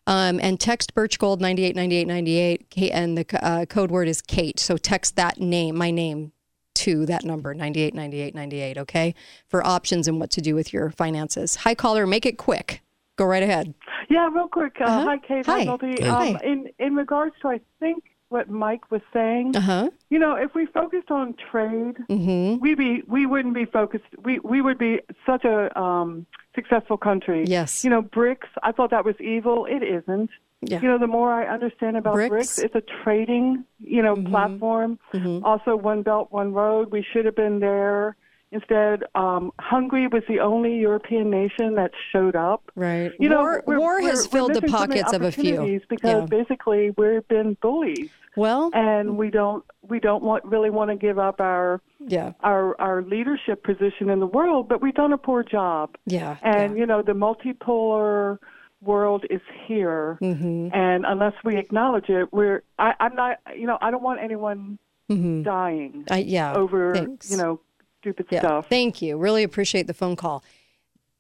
Um, 0.07 0.41
and 0.43 0.59
text 0.59 0.95
Birch 0.95 1.19
Gold 1.19 1.41
989898, 1.41 2.71
Kate, 2.71 2.91
and 2.91 3.17
the 3.17 3.45
uh, 3.45 3.67
code 3.67 3.93
word 3.93 4.09
is 4.09 4.21
Kate. 4.21 4.59
So 4.59 4.77
text 4.77 5.15
that 5.15 5.39
name, 5.39 5.77
my 5.77 5.93
name, 5.93 6.33
to 6.75 7.07
that 7.07 7.25
number 7.25 7.55
989898. 7.55 8.79
Okay, 8.79 9.15
for 9.49 9.65
options 9.67 10.09
and 10.09 10.21
what 10.21 10.31
to 10.33 10.41
do 10.41 10.55
with 10.55 10.73
your 10.73 10.91
finances. 10.91 11.57
Hi 11.57 11.75
caller, 11.75 12.07
make 12.07 12.27
it 12.27 12.37
quick. 12.37 12.83
Go 13.17 13.25
right 13.27 13.43
ahead. 13.43 13.75
Yeah, 14.09 14.29
real 14.33 14.49
quick. 14.49 14.77
Uh, 14.81 14.85
Uh-huh. 14.85 15.05
Hi, 15.05 15.19
Kate. 15.19 15.47
Hi. 15.47 15.65
Hi, 15.65 15.79
Hi. 16.01 16.29
Um, 16.31 16.37
in 16.43 16.71
in 16.79 16.95
regards 16.97 17.35
to, 17.43 17.49
I 17.49 17.61
think 17.81 18.05
what 18.31 18.49
Mike 18.49 18.91
was 18.91 19.03
saying. 19.13 19.55
Uh 19.57 19.61
huh. 19.61 19.91
You 20.09 20.19
know, 20.19 20.35
if 20.35 20.55
we 20.55 20.65
focused 20.67 21.11
on 21.11 21.35
trade, 21.51 21.97
Mm-hmm. 22.09 22.61
we 22.61 22.75
be 22.75 23.03
we 23.07 23.27
wouldn't 23.27 23.55
be 23.55 23.67
focused. 23.67 24.05
We 24.25 24.39
we 24.41 24.63
would 24.63 24.79
be 24.79 25.01
such 25.27 25.45
a 25.45 25.79
um, 25.79 26.27
successful 26.55 26.97
country. 26.97 27.45
Yes. 27.47 27.85
You 27.85 27.91
know, 27.91 28.03
BRICS. 28.03 28.49
I 28.63 28.73
thought 28.73 28.91
that 28.91 29.05
was 29.05 29.17
evil. 29.21 29.67
It 29.67 29.83
isn't. 29.83 30.31
Yeah. 30.65 30.81
You 30.81 30.89
know, 30.89 30.99
the 30.99 31.09
more 31.09 31.33
I 31.33 31.47
understand 31.47 31.97
about 31.97 32.15
BRICS. 32.15 32.31
BRICS, 32.31 32.65
it's 32.65 32.75
a 32.77 32.83
trading, 33.03 33.65
you 33.81 34.01
know, 34.01 34.15
platform. 34.17 34.99
Mm-hmm. 35.13 35.45
Also, 35.45 35.75
one 35.77 36.03
belt, 36.03 36.29
one 36.31 36.53
road. 36.53 36.91
We 36.93 37.03
should 37.13 37.25
have 37.27 37.35
been 37.37 37.59
there. 37.61 38.17
Instead, 38.53 39.05
um, 39.15 39.51
Hungary 39.59 40.07
was 40.09 40.23
the 40.29 40.39
only 40.41 40.77
European 40.77 41.31
nation 41.31 41.75
that 41.77 41.91
showed 42.13 42.37
up. 42.37 42.71
Right. 42.77 43.11
You 43.19 43.29
know, 43.31 43.41
war, 43.41 43.63
we're- 43.67 43.79
war 43.81 43.95
we're- 43.97 44.05
has 44.11 44.27
we're 44.27 44.31
filled 44.39 44.51
the 44.55 44.61
missing 44.61 44.77
so 44.79 44.87
many 44.87 45.01
pockets 45.03 45.13
of 45.15 45.23
a 45.23 45.33
few. 45.33 45.81
because 45.89 46.21
Yeah. 46.21 46.27
basically 46.39 46.91
we've 46.99 47.27
been 47.29 47.57
bullies, 47.63 48.11
Well, 48.37 48.71
and 48.75 49.17
we 49.17 49.31
don't 49.31 49.65
we 49.89 49.99
don't 50.01 50.23
want 50.23 50.45
really 50.45 50.71
want 50.71 50.91
to 50.91 50.97
give 50.97 51.19
up 51.19 51.41
our 51.41 51.81
yeah. 51.99 52.33
our 52.43 52.79
our 52.81 53.03
leadership 53.03 53.65
position 53.65 54.11
in 54.11 54.21
the 54.21 54.27
world, 54.27 54.69
but 54.69 54.81
we've 54.83 54.95
done 54.95 55.13
a 55.13 55.19
poor 55.19 55.43
job. 55.43 55.97
Yeah. 56.07 56.37
And 56.43 56.75
yeah. 56.75 56.81
you 56.81 56.87
know, 56.87 57.01
the 57.03 57.13
multipolar 57.15 58.39
world 58.83 59.25
is 59.31 59.41
here, 59.67 60.19
Mm-hmm. 60.21 60.69
and 60.75 61.07
unless 61.07 61.35
we 61.45 61.57
acknowledge 61.57 62.09
it, 62.11 62.33
we're 62.33 62.63
I, 62.79 62.93
I'm 63.01 63.15
not 63.15 63.39
you 63.57 63.67
know 63.67 63.79
I 63.81 63.91
don't 63.91 64.03
want 64.03 64.21
anyone 64.21 64.79
dying 65.43 66.05
I, 66.11 66.19
yeah. 66.19 66.55
over 66.55 66.95
thanks. 66.95 67.31
you 67.31 67.37
know 67.37 67.61
stupid 68.03 68.27
Yeah. 68.31 68.41
stuff. 68.41 68.67
Thank 68.69 69.01
you. 69.01 69.17
Really 69.17 69.43
appreciate 69.45 69.87
the 69.87 69.95
phone 69.95 70.17
call. 70.17 70.43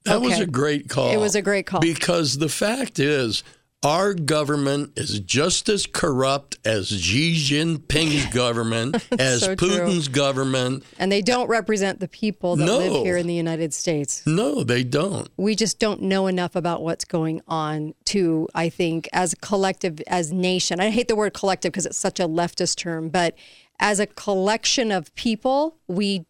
That 0.05 0.21
was 0.21 0.41
a 0.41 0.47
great 0.47 0.89
call. 0.89 1.11
It 1.13 1.17
was 1.19 1.37
a 1.37 1.43
great 1.43 1.65
call. 1.65 1.81
Because 1.81 2.39
the 2.39 2.49
fact 2.49 2.99
is, 2.99 3.45
our 3.85 4.15
government 4.15 4.93
is 4.97 5.21
just 5.21 5.69
as 5.69 5.87
corrupt 5.87 6.59
as 6.65 6.89
Xi 6.89 7.35
Jinping's 7.35 8.27
government, 8.35 8.97
as 9.17 9.41
So 9.43 9.55
true. 9.55 9.69
Putin's 9.69 10.09
government. 10.09 10.83
And 10.99 11.11
they 11.13 11.23
don't 11.23 11.49
represent 11.49 12.01
the 12.01 12.09
people 12.09 12.57
that 12.57 12.65
No. 12.65 12.79
live 12.79 13.05
here 13.05 13.17
in 13.17 13.29
the 13.29 13.35
United 13.35 13.73
States. 13.73 14.23
No, 14.27 14.65
they 14.65 14.83
don't. 14.83 15.29
we 15.37 15.55
just 15.55 15.79
don't 15.79 16.03
know 16.03 16.27
enough 16.27 16.57
about 16.57 16.83
what's 16.83 17.05
going 17.05 17.41
on 17.47 17.95
to 18.07 18.49
i 18.57 18.69
think 18.69 19.09
as 19.13 19.33
a 19.33 19.37
collective 19.37 20.01
as 20.09 20.33
nation 20.33 20.81
i 20.81 20.91
hate 20.91 21.07
the 21.09 21.17
word 21.17 21.33
collective 21.33 21.71
because 21.73 21.87
it's 21.87 21.97
such 21.99 22.19
a 22.21 22.25
leftist 22.27 22.77
term 22.77 23.09
but 23.09 23.35
as 23.81 23.99
a 24.01 24.07
collection 24.07 24.91
of 24.93 25.13
people 25.15 25.77
we 25.89 26.25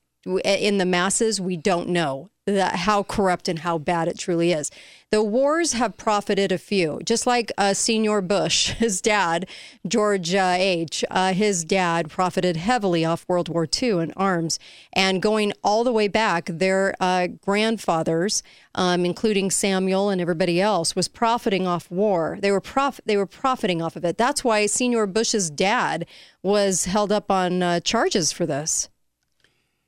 in 0.44 0.78
the 0.78 0.86
masses 0.86 1.40
we 1.40 1.56
don't 1.56 1.88
know 1.88 2.28
that 2.46 2.74
how 2.74 3.04
corrupt 3.04 3.48
and 3.48 3.60
how 3.60 3.78
bad 3.78 4.08
it 4.08 4.18
truly 4.18 4.52
is 4.52 4.70
the 5.10 5.22
wars 5.22 5.74
have 5.74 5.96
profited 5.96 6.50
a 6.50 6.58
few 6.58 7.00
just 7.04 7.26
like 7.26 7.52
uh, 7.56 7.72
senior 7.72 8.20
bush 8.20 8.70
his 8.78 9.00
dad 9.00 9.48
george 9.86 10.34
uh, 10.34 10.56
h 10.58 11.04
uh, 11.10 11.32
his 11.32 11.64
dad 11.64 12.10
profited 12.10 12.56
heavily 12.56 13.04
off 13.04 13.24
world 13.28 13.48
war 13.48 13.66
ii 13.82 13.90
and 13.90 14.12
arms 14.16 14.58
and 14.92 15.22
going 15.22 15.52
all 15.62 15.84
the 15.84 15.92
way 15.92 16.08
back 16.08 16.46
their 16.46 16.94
uh, 17.00 17.28
grandfathers 17.44 18.42
um, 18.74 19.04
including 19.04 19.50
Samuel 19.50 20.08
and 20.08 20.20
everybody 20.20 20.60
else, 20.60 20.96
was 20.96 21.08
profiting 21.08 21.66
off 21.66 21.90
war. 21.90 22.38
They 22.40 22.50
were 22.50 22.60
prof- 22.60 23.00
they 23.04 23.16
were 23.16 23.26
profiting 23.26 23.82
off 23.82 23.96
of 23.96 24.04
it. 24.04 24.16
That's 24.16 24.42
why 24.42 24.66
Senior 24.66 25.06
Bush's 25.06 25.50
dad 25.50 26.06
was 26.42 26.86
held 26.86 27.12
up 27.12 27.30
on 27.30 27.62
uh, 27.62 27.80
charges 27.80 28.32
for 28.32 28.46
this. 28.46 28.88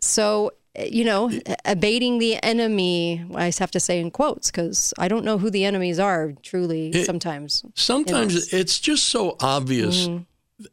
So 0.05 0.53
you 0.77 1.05
know, 1.05 1.31
abating 1.65 2.19
the 2.19 2.43
enemy. 2.43 3.25
I 3.33 3.53
have 3.61 3.71
to 3.71 3.79
say 3.79 4.01
in 4.01 4.11
quotes 4.11 4.51
because 4.51 4.93
I 4.99 5.07
don't 5.07 5.25
know 5.25 5.39
who 5.39 5.49
the 5.49 5.65
enemies 5.65 6.01
are 6.01 6.33
truly. 6.43 7.05
sometimes 7.05 7.65
Sometimes 7.77 8.53
it's 8.53 8.81
just 8.81 9.05
so 9.05 9.37
obvious. 9.41 10.09
Mm-hmm. 10.09 10.25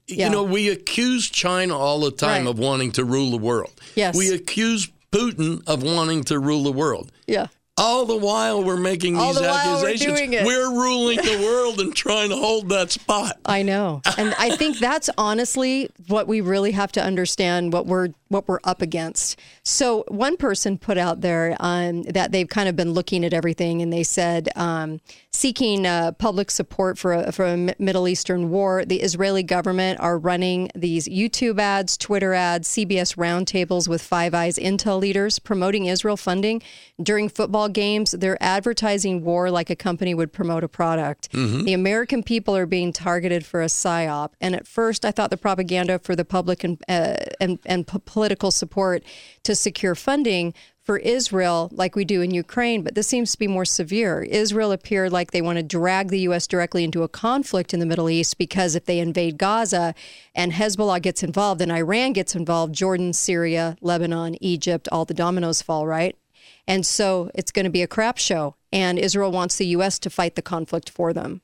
Yeah. 0.07 0.25
You 0.25 0.31
know, 0.31 0.43
we 0.43 0.69
accuse 0.69 1.29
China 1.29 1.77
all 1.77 1.99
the 1.99 2.09
time 2.11 2.45
Right. 2.45 2.49
of 2.51 2.57
wanting 2.57 2.91
to 2.93 3.05
rule 3.05 3.29
the 3.29 3.37
world. 3.37 3.71
Yes. 3.95 4.15
We 4.17 4.33
accuse 4.33 4.89
Putin 5.11 5.61
of 5.67 5.83
wanting 5.83 6.23
to 6.25 6.39
rule 6.39 6.63
the 6.63 6.71
world. 6.71 7.11
yeah. 7.27 7.47
All 7.77 8.05
the 8.05 8.17
while 8.17 8.63
we're 8.63 8.77
making 8.77 9.17
All 9.17 9.27
these 9.27 9.37
the 9.37 9.43
we're 9.43 9.49
accusations. 9.89 10.19
it. 10.33 10.45
We're 10.45 10.69
ruling 10.71 11.17
the 11.17 11.39
world 11.43 11.79
and 11.79 11.95
trying 11.95 12.29
to 12.29 12.35
hold 12.35 12.69
that 12.69 12.91
spot. 12.91 13.39
I 13.45 13.63
know. 13.63 14.01
And 14.17 14.35
I 14.37 14.55
think 14.55 14.77
that's 14.77 15.09
honestly 15.17 15.89
what 16.07 16.27
we 16.27 16.41
really 16.41 16.71
have 16.71 16.91
to 16.93 17.03
understand 17.03 17.73
what 17.73 17.87
we're 17.87 18.09
what 18.27 18.47
we're 18.47 18.59
up 18.63 18.81
against. 18.81 19.37
So 19.63 20.05
one 20.07 20.37
person 20.37 20.77
put 20.77 20.97
out 20.97 21.19
there 21.19 21.55
um, 21.59 22.03
that 22.03 22.31
they've 22.31 22.47
kind 22.47 22.69
of 22.69 22.77
been 22.77 22.91
looking 22.93 23.25
at 23.25 23.33
everything 23.33 23.81
and 23.81 23.91
they 23.91 24.03
said 24.03 24.47
um, 24.55 25.01
seeking 25.31 25.85
uh, 25.85 26.13
public 26.13 26.49
support 26.49 26.97
for 26.97 27.11
a, 27.13 27.31
for 27.33 27.43
a 27.45 27.57
Middle 27.77 28.07
Eastern 28.07 28.49
war, 28.49 28.85
the 28.85 29.01
Israeli 29.01 29.43
government 29.43 29.99
are 29.99 30.17
running 30.17 30.69
these 30.73 31.09
YouTube 31.09 31.59
ads, 31.59 31.97
Twitter 31.97 32.33
ads, 32.33 32.69
CBS 32.69 33.17
roundtables 33.17 33.89
with 33.89 34.01
Five 34.01 34.33
Eyes 34.33 34.57
intel 34.57 34.97
leaders 34.99 35.37
promoting 35.37 35.85
Israel 35.87 36.15
funding 36.15 36.61
during 37.03 37.27
football 37.27 37.60
games. 37.69 38.11
They're 38.11 38.41
advertising 38.41 39.23
war 39.23 39.49
like 39.51 39.69
a 39.69 39.75
company 39.75 40.13
would 40.13 40.33
promote 40.33 40.63
a 40.63 40.67
product. 40.67 41.31
The 41.65 41.73
American 41.73 42.23
people 42.23 42.55
are 42.55 42.65
being 42.65 42.93
targeted 42.93 43.45
for 43.45 43.61
a 43.61 43.67
psyop. 43.67 44.31
And 44.39 44.55
at 44.55 44.67
first, 44.67 45.05
I 45.05 45.11
thought 45.11 45.29
the 45.29 45.37
propaganda 45.37 45.99
for 45.99 46.15
the 46.15 46.25
public 46.25 46.63
and 46.63 46.81
uh, 46.87 47.15
and, 47.39 47.59
and 47.65 47.87
po- 47.87 48.01
political 48.05 48.51
support 48.51 49.03
to 49.43 49.55
secure 49.55 49.95
funding 49.95 50.53
for 50.83 50.97
Israel, 50.97 51.69
like 51.71 51.95
we 51.95 52.03
do 52.03 52.21
in 52.21 52.31
Ukraine, 52.31 52.81
but 52.81 52.95
this 52.95 53.07
seems 53.07 53.31
to 53.31 53.39
be 53.39 53.47
more 53.47 53.65
severe. 53.65 54.23
Israel 54.23 54.71
appeared 54.71 55.11
like 55.11 55.31
they 55.31 55.41
want 55.41 55.57
to 55.57 55.63
drag 55.63 56.09
the 56.09 56.21
U.S. 56.21 56.47
directly 56.47 56.83
into 56.83 57.03
a 57.03 57.07
conflict 57.07 57.73
in 57.73 57.79
the 57.79 57.85
Middle 57.85 58.09
East 58.09 58.37
because 58.37 58.75
if 58.75 58.85
they 58.85 58.99
invade 58.99 59.37
Gaza 59.37 59.93
and 60.33 60.51
Hezbollah 60.51 61.01
gets 61.01 61.21
involved 61.21 61.61
and 61.61 61.71
Iran 61.71 62.13
gets 62.13 62.35
involved, 62.35 62.73
Jordan, 62.73 63.13
Syria, 63.13 63.77
Lebanon, 63.81 64.35
Egypt, 64.43 64.89
all 64.91 65.05
the 65.05 65.13
dominoes 65.13 65.61
fall, 65.61 65.85
right? 65.85 66.15
And 66.67 66.85
so 66.85 67.29
it's 67.35 67.51
going 67.51 67.65
to 67.65 67.71
be 67.71 67.81
a 67.81 67.87
crap 67.87 68.17
show. 68.17 68.55
And 68.71 68.97
Israel 68.99 69.31
wants 69.31 69.57
the 69.57 69.67
U.S. 69.67 69.99
to 69.99 70.09
fight 70.09 70.35
the 70.35 70.41
conflict 70.41 70.89
for 70.89 71.13
them. 71.13 71.41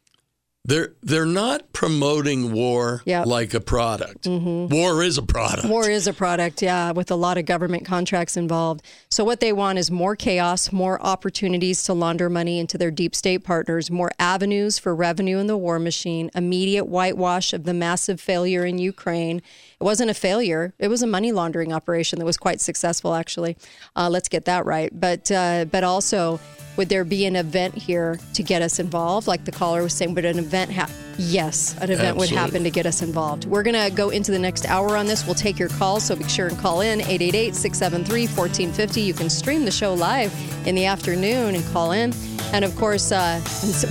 They're 0.66 0.96
they're 1.02 1.26
not 1.26 1.72
promoting 1.72 2.52
war 2.52 3.02
Yep. 3.06 3.26
like 3.26 3.54
a 3.54 3.62
product. 3.62 4.24
Mm-hmm. 4.26 4.74
War 4.74 5.02
is 5.02 5.18
a 5.18 5.22
product. 5.22 5.66
War 5.70 5.90
is 5.90 6.08
a 6.08 6.14
product, 6.14 6.62
yeah, 6.62 6.92
with 6.92 7.10
a 7.10 7.16
lot 7.16 7.38
of 7.38 7.46
government 7.46 7.86
contracts 7.86 8.36
involved. 8.36 8.82
So, 9.10 9.24
what 9.24 9.40
they 9.40 9.54
want 9.54 9.80
is 9.80 9.90
more 9.90 10.18
chaos, 10.18 10.74
more 10.74 11.02
opportunities 11.02 11.84
to 11.84 11.94
launder 11.94 12.30
money 12.30 12.60
into 12.60 12.78
their 12.78 12.92
deep 12.92 13.16
state 13.16 13.46
partners, 13.46 13.90
more 13.90 14.12
avenues 14.20 14.78
for 14.78 14.94
revenue 14.94 15.38
in 15.38 15.48
the 15.48 15.56
war 15.56 15.80
machine, 15.80 16.30
immediate 16.36 16.86
whitewash 16.86 17.54
of 17.54 17.64
the 17.64 17.74
massive 17.74 18.20
failure 18.20 18.66
in 18.66 18.78
Ukraine. 18.78 19.42
It 19.80 19.84
wasn't 19.84 20.10
a 20.10 20.16
failure, 20.16 20.74
it 20.80 20.88
was 20.88 21.04
a 21.04 21.08
money 21.08 21.32
laundering 21.32 21.72
operation 21.72 22.18
that 22.20 22.26
was 22.26 22.38
quite 22.38 22.60
successful, 22.62 23.14
actually. 23.14 23.58
Uh, 23.96 24.10
let's 24.10 24.28
get 24.28 24.46
that 24.46 24.66
right. 24.66 24.90
But, 24.98 25.32
uh, 25.32 25.66
but 25.66 25.84
also, 25.84 26.40
would 26.78 26.90
there 26.90 27.04
be 27.04 27.26
an 27.26 27.36
event 27.36 27.76
here 27.76 28.20
to 28.34 28.44
get 28.44 28.62
us 28.62 28.80
involved? 28.80 29.28
Like 29.28 29.46
the 29.46 29.52
caller 29.52 29.82
was 29.82 29.94
saying, 29.94 30.14
would 30.14 30.26
an 30.26 30.40
event 30.40 30.72
happen? 30.72 30.96
Yes, 31.18 31.76
an 31.82 31.90
event 31.90 32.18
would 32.18 32.30
happen 32.30 32.64
to 32.64 32.70
get 32.70 32.86
us 32.86 33.02
involved. 33.02 33.46
We're 33.46 33.64
going 33.64 33.90
to 33.90 33.96
go 33.96 34.12
into 34.12 34.32
the 34.32 34.38
next 34.38 34.68
hour 34.68 34.96
on 34.96 35.08
this. 35.08 35.26
We'll 35.26 35.36
take 35.36 35.58
your 35.58 35.70
calls, 35.70 36.06
so 36.06 36.16
be 36.16 36.28
sure 36.28 36.48
and 36.48 36.58
call 36.60 36.82
in 36.82 37.02
888 37.02 37.56
673 37.56 38.28
1450. 38.28 39.02
You 39.02 39.14
can 39.14 39.30
stream 39.30 39.66
the 39.66 39.72
show 39.72 39.94
live 39.96 40.32
in 40.68 40.76
the 40.76 40.86
afternoon 40.86 41.56
and 41.56 41.66
call 41.74 41.92
in. 41.92 42.14
And 42.54 42.64
of 42.64 42.76
course, 42.76 43.12
uh, 43.12 43.42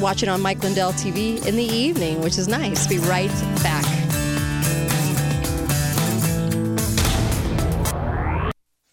watch 0.01 0.23
it 0.23 0.29
on 0.29 0.41
Mike 0.41 0.63
Lindell 0.63 0.93
TV 0.93 1.45
in 1.47 1.57
the 1.57 1.65
evening, 1.65 2.21
which 2.23 2.39
is 2.39 2.47
nice. 2.47 2.87
Be 2.87 2.99
right 2.99 3.31
back. 3.63 3.96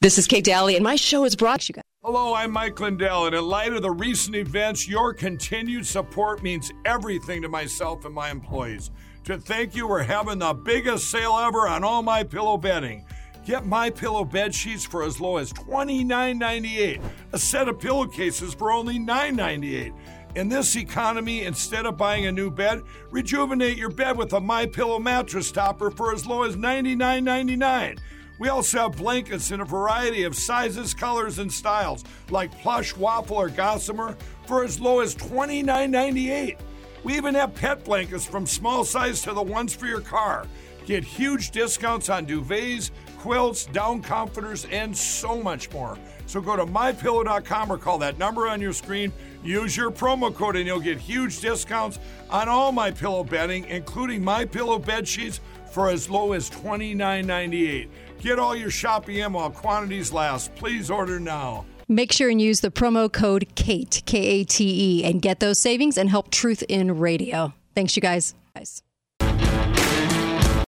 This 0.04 0.18
is 0.18 0.28
Kate 0.28 0.44
Dalley, 0.44 0.76
and 0.76 0.84
my 0.84 0.98
show 0.98 1.24
is 1.24 1.34
brought 1.34 1.62
to 1.62 1.70
you 1.70 1.76
guys. 1.76 1.84
Hello, 2.04 2.34
I'm 2.34 2.52
Mike 2.52 2.78
Lindell, 2.78 3.28
and 3.28 3.34
in 3.34 3.46
light 3.46 3.72
of 3.72 3.82
the 3.82 3.92
recent 3.92 4.36
events, 4.36 4.86
your 4.86 5.14
continued 5.14 5.88
support 5.88 6.44
means 6.44 6.74
everything 6.84 7.42
to 7.42 7.48
myself 7.48 8.04
and 8.04 8.14
my 8.14 8.30
employees. 8.30 8.92
To 9.24 9.38
thank 9.38 9.78
you, 9.78 9.88
we're 9.88 10.04
having 10.04 10.40
the 10.40 10.54
biggest 10.54 11.10
sale 11.10 11.38
ever 11.38 11.70
on 11.70 11.86
all 11.86 12.02
my 12.02 12.22
pillow 12.22 12.58
bedding. 12.58 13.06
Get 13.46 13.66
my 13.66 13.90
pillow 13.90 14.26
bed 14.26 14.54
sheets 14.54 14.84
for 14.84 15.04
as 15.04 15.22
low 15.22 15.38
as 15.38 15.54
$29.98. 15.54 17.02
A 17.32 17.40
set 17.40 17.70
of 17.70 17.80
pillowcases 17.80 18.54
for 18.54 18.74
only 18.74 19.00
$9.98. 19.00 19.98
In 20.36 20.50
this 20.50 20.76
economy, 20.76 21.44
instead 21.44 21.86
of 21.86 21.96
buying 21.96 22.26
a 22.26 22.32
new 22.34 22.52
bed, 22.52 22.82
rejuvenate 23.10 23.78
your 23.78 23.90
bed 23.90 24.18
with 24.18 24.34
a 24.34 24.42
My 24.42 24.66
Pillow 24.66 25.00
mattress 25.00 25.50
topper 25.50 25.92
for 25.92 26.14
as 26.14 26.26
low 26.26 26.44
as 26.44 26.58
$99.99. 26.58 28.00
We 28.40 28.50
also 28.50 28.80
have 28.80 28.98
blankets 28.98 29.52
in 29.52 29.62
a 29.62 29.66
variety 29.66 30.24
of 30.24 30.36
sizes, 30.36 30.94
colors, 30.94 31.40
and 31.40 31.52
styles, 31.52 32.04
like 32.30 32.52
plush, 32.62 32.96
waffle, 32.96 33.38
or 33.38 33.50
gossamer, 33.50 34.18
for 34.48 34.64
as 34.64 34.80
low 34.80 35.00
as 35.00 35.16
$29.98. 35.16 36.58
We 37.04 37.16
even 37.16 37.36
have 37.36 37.54
pet 37.54 37.84
blankets 37.84 38.26
from 38.26 38.46
small 38.46 38.84
size 38.84 39.22
to 39.24 39.34
the 39.34 39.42
ones 39.42 39.76
for 39.76 39.88
your 39.88 40.02
car. 40.02 40.48
Get 40.86 41.04
huge 41.04 41.52
discounts 41.52 42.10
on 42.10 42.26
duvets, 42.26 42.92
quilts, 43.20 43.66
down 43.68 44.02
comforters, 44.02 44.66
and 44.66 44.96
so 44.96 45.42
much 45.42 45.72
more. 45.72 45.98
So 46.26 46.42
go 46.42 46.56
to 46.56 46.66
mypillow.com 46.66 47.72
or 47.72 47.78
call 47.78 47.98
that 48.00 48.18
number 48.18 48.48
on 48.48 48.60
your 48.60 48.74
screen. 48.74 49.14
Use 49.44 49.78
your 49.78 49.92
promo 49.92 50.34
code 50.34 50.56
and 50.56 50.66
you'll 50.66 50.80
get 50.80 50.98
huge 50.98 51.40
discounts 51.40 52.00
on 52.30 52.50
all 52.50 52.72
my 52.72 52.92
pillow 52.92 53.24
bedding, 53.24 53.66
including 53.66 54.24
my 54.24 54.46
pillow 54.46 54.80
bed 54.80 55.08
sheets 55.08 55.40
for 55.72 55.90
as 55.90 56.10
low 56.10 56.34
as 56.34 56.50
$29.98. 56.50 57.90
Get 58.24 58.40
all 58.40 58.56
your 58.56 58.72
shopping 58.72 59.18
in 59.18 59.34
while 59.34 59.52
quantities 59.52 60.14
last. 60.14 60.56
Please 60.56 60.90
order 60.90 61.20
now. 61.20 61.66
Make 61.90 62.14
sure 62.14 62.30
and 62.30 62.42
use 62.42 62.62
the 62.62 62.72
promo 62.72 63.12
code 63.12 63.48
KATE, 63.56 64.02
K 64.06 64.18
A 64.18 64.44
T 64.46 65.02
E, 65.02 65.04
and 65.04 65.22
get 65.22 65.42
those 65.42 65.60
savings 65.60 65.98
and 65.98 66.10
help 66.10 66.32
Truth 66.32 66.64
in 66.70 67.00
Radio. 67.00 67.54
Thanks, 67.76 67.98
you 67.98 68.02
guys. 68.02 68.34
guys. 68.56 68.83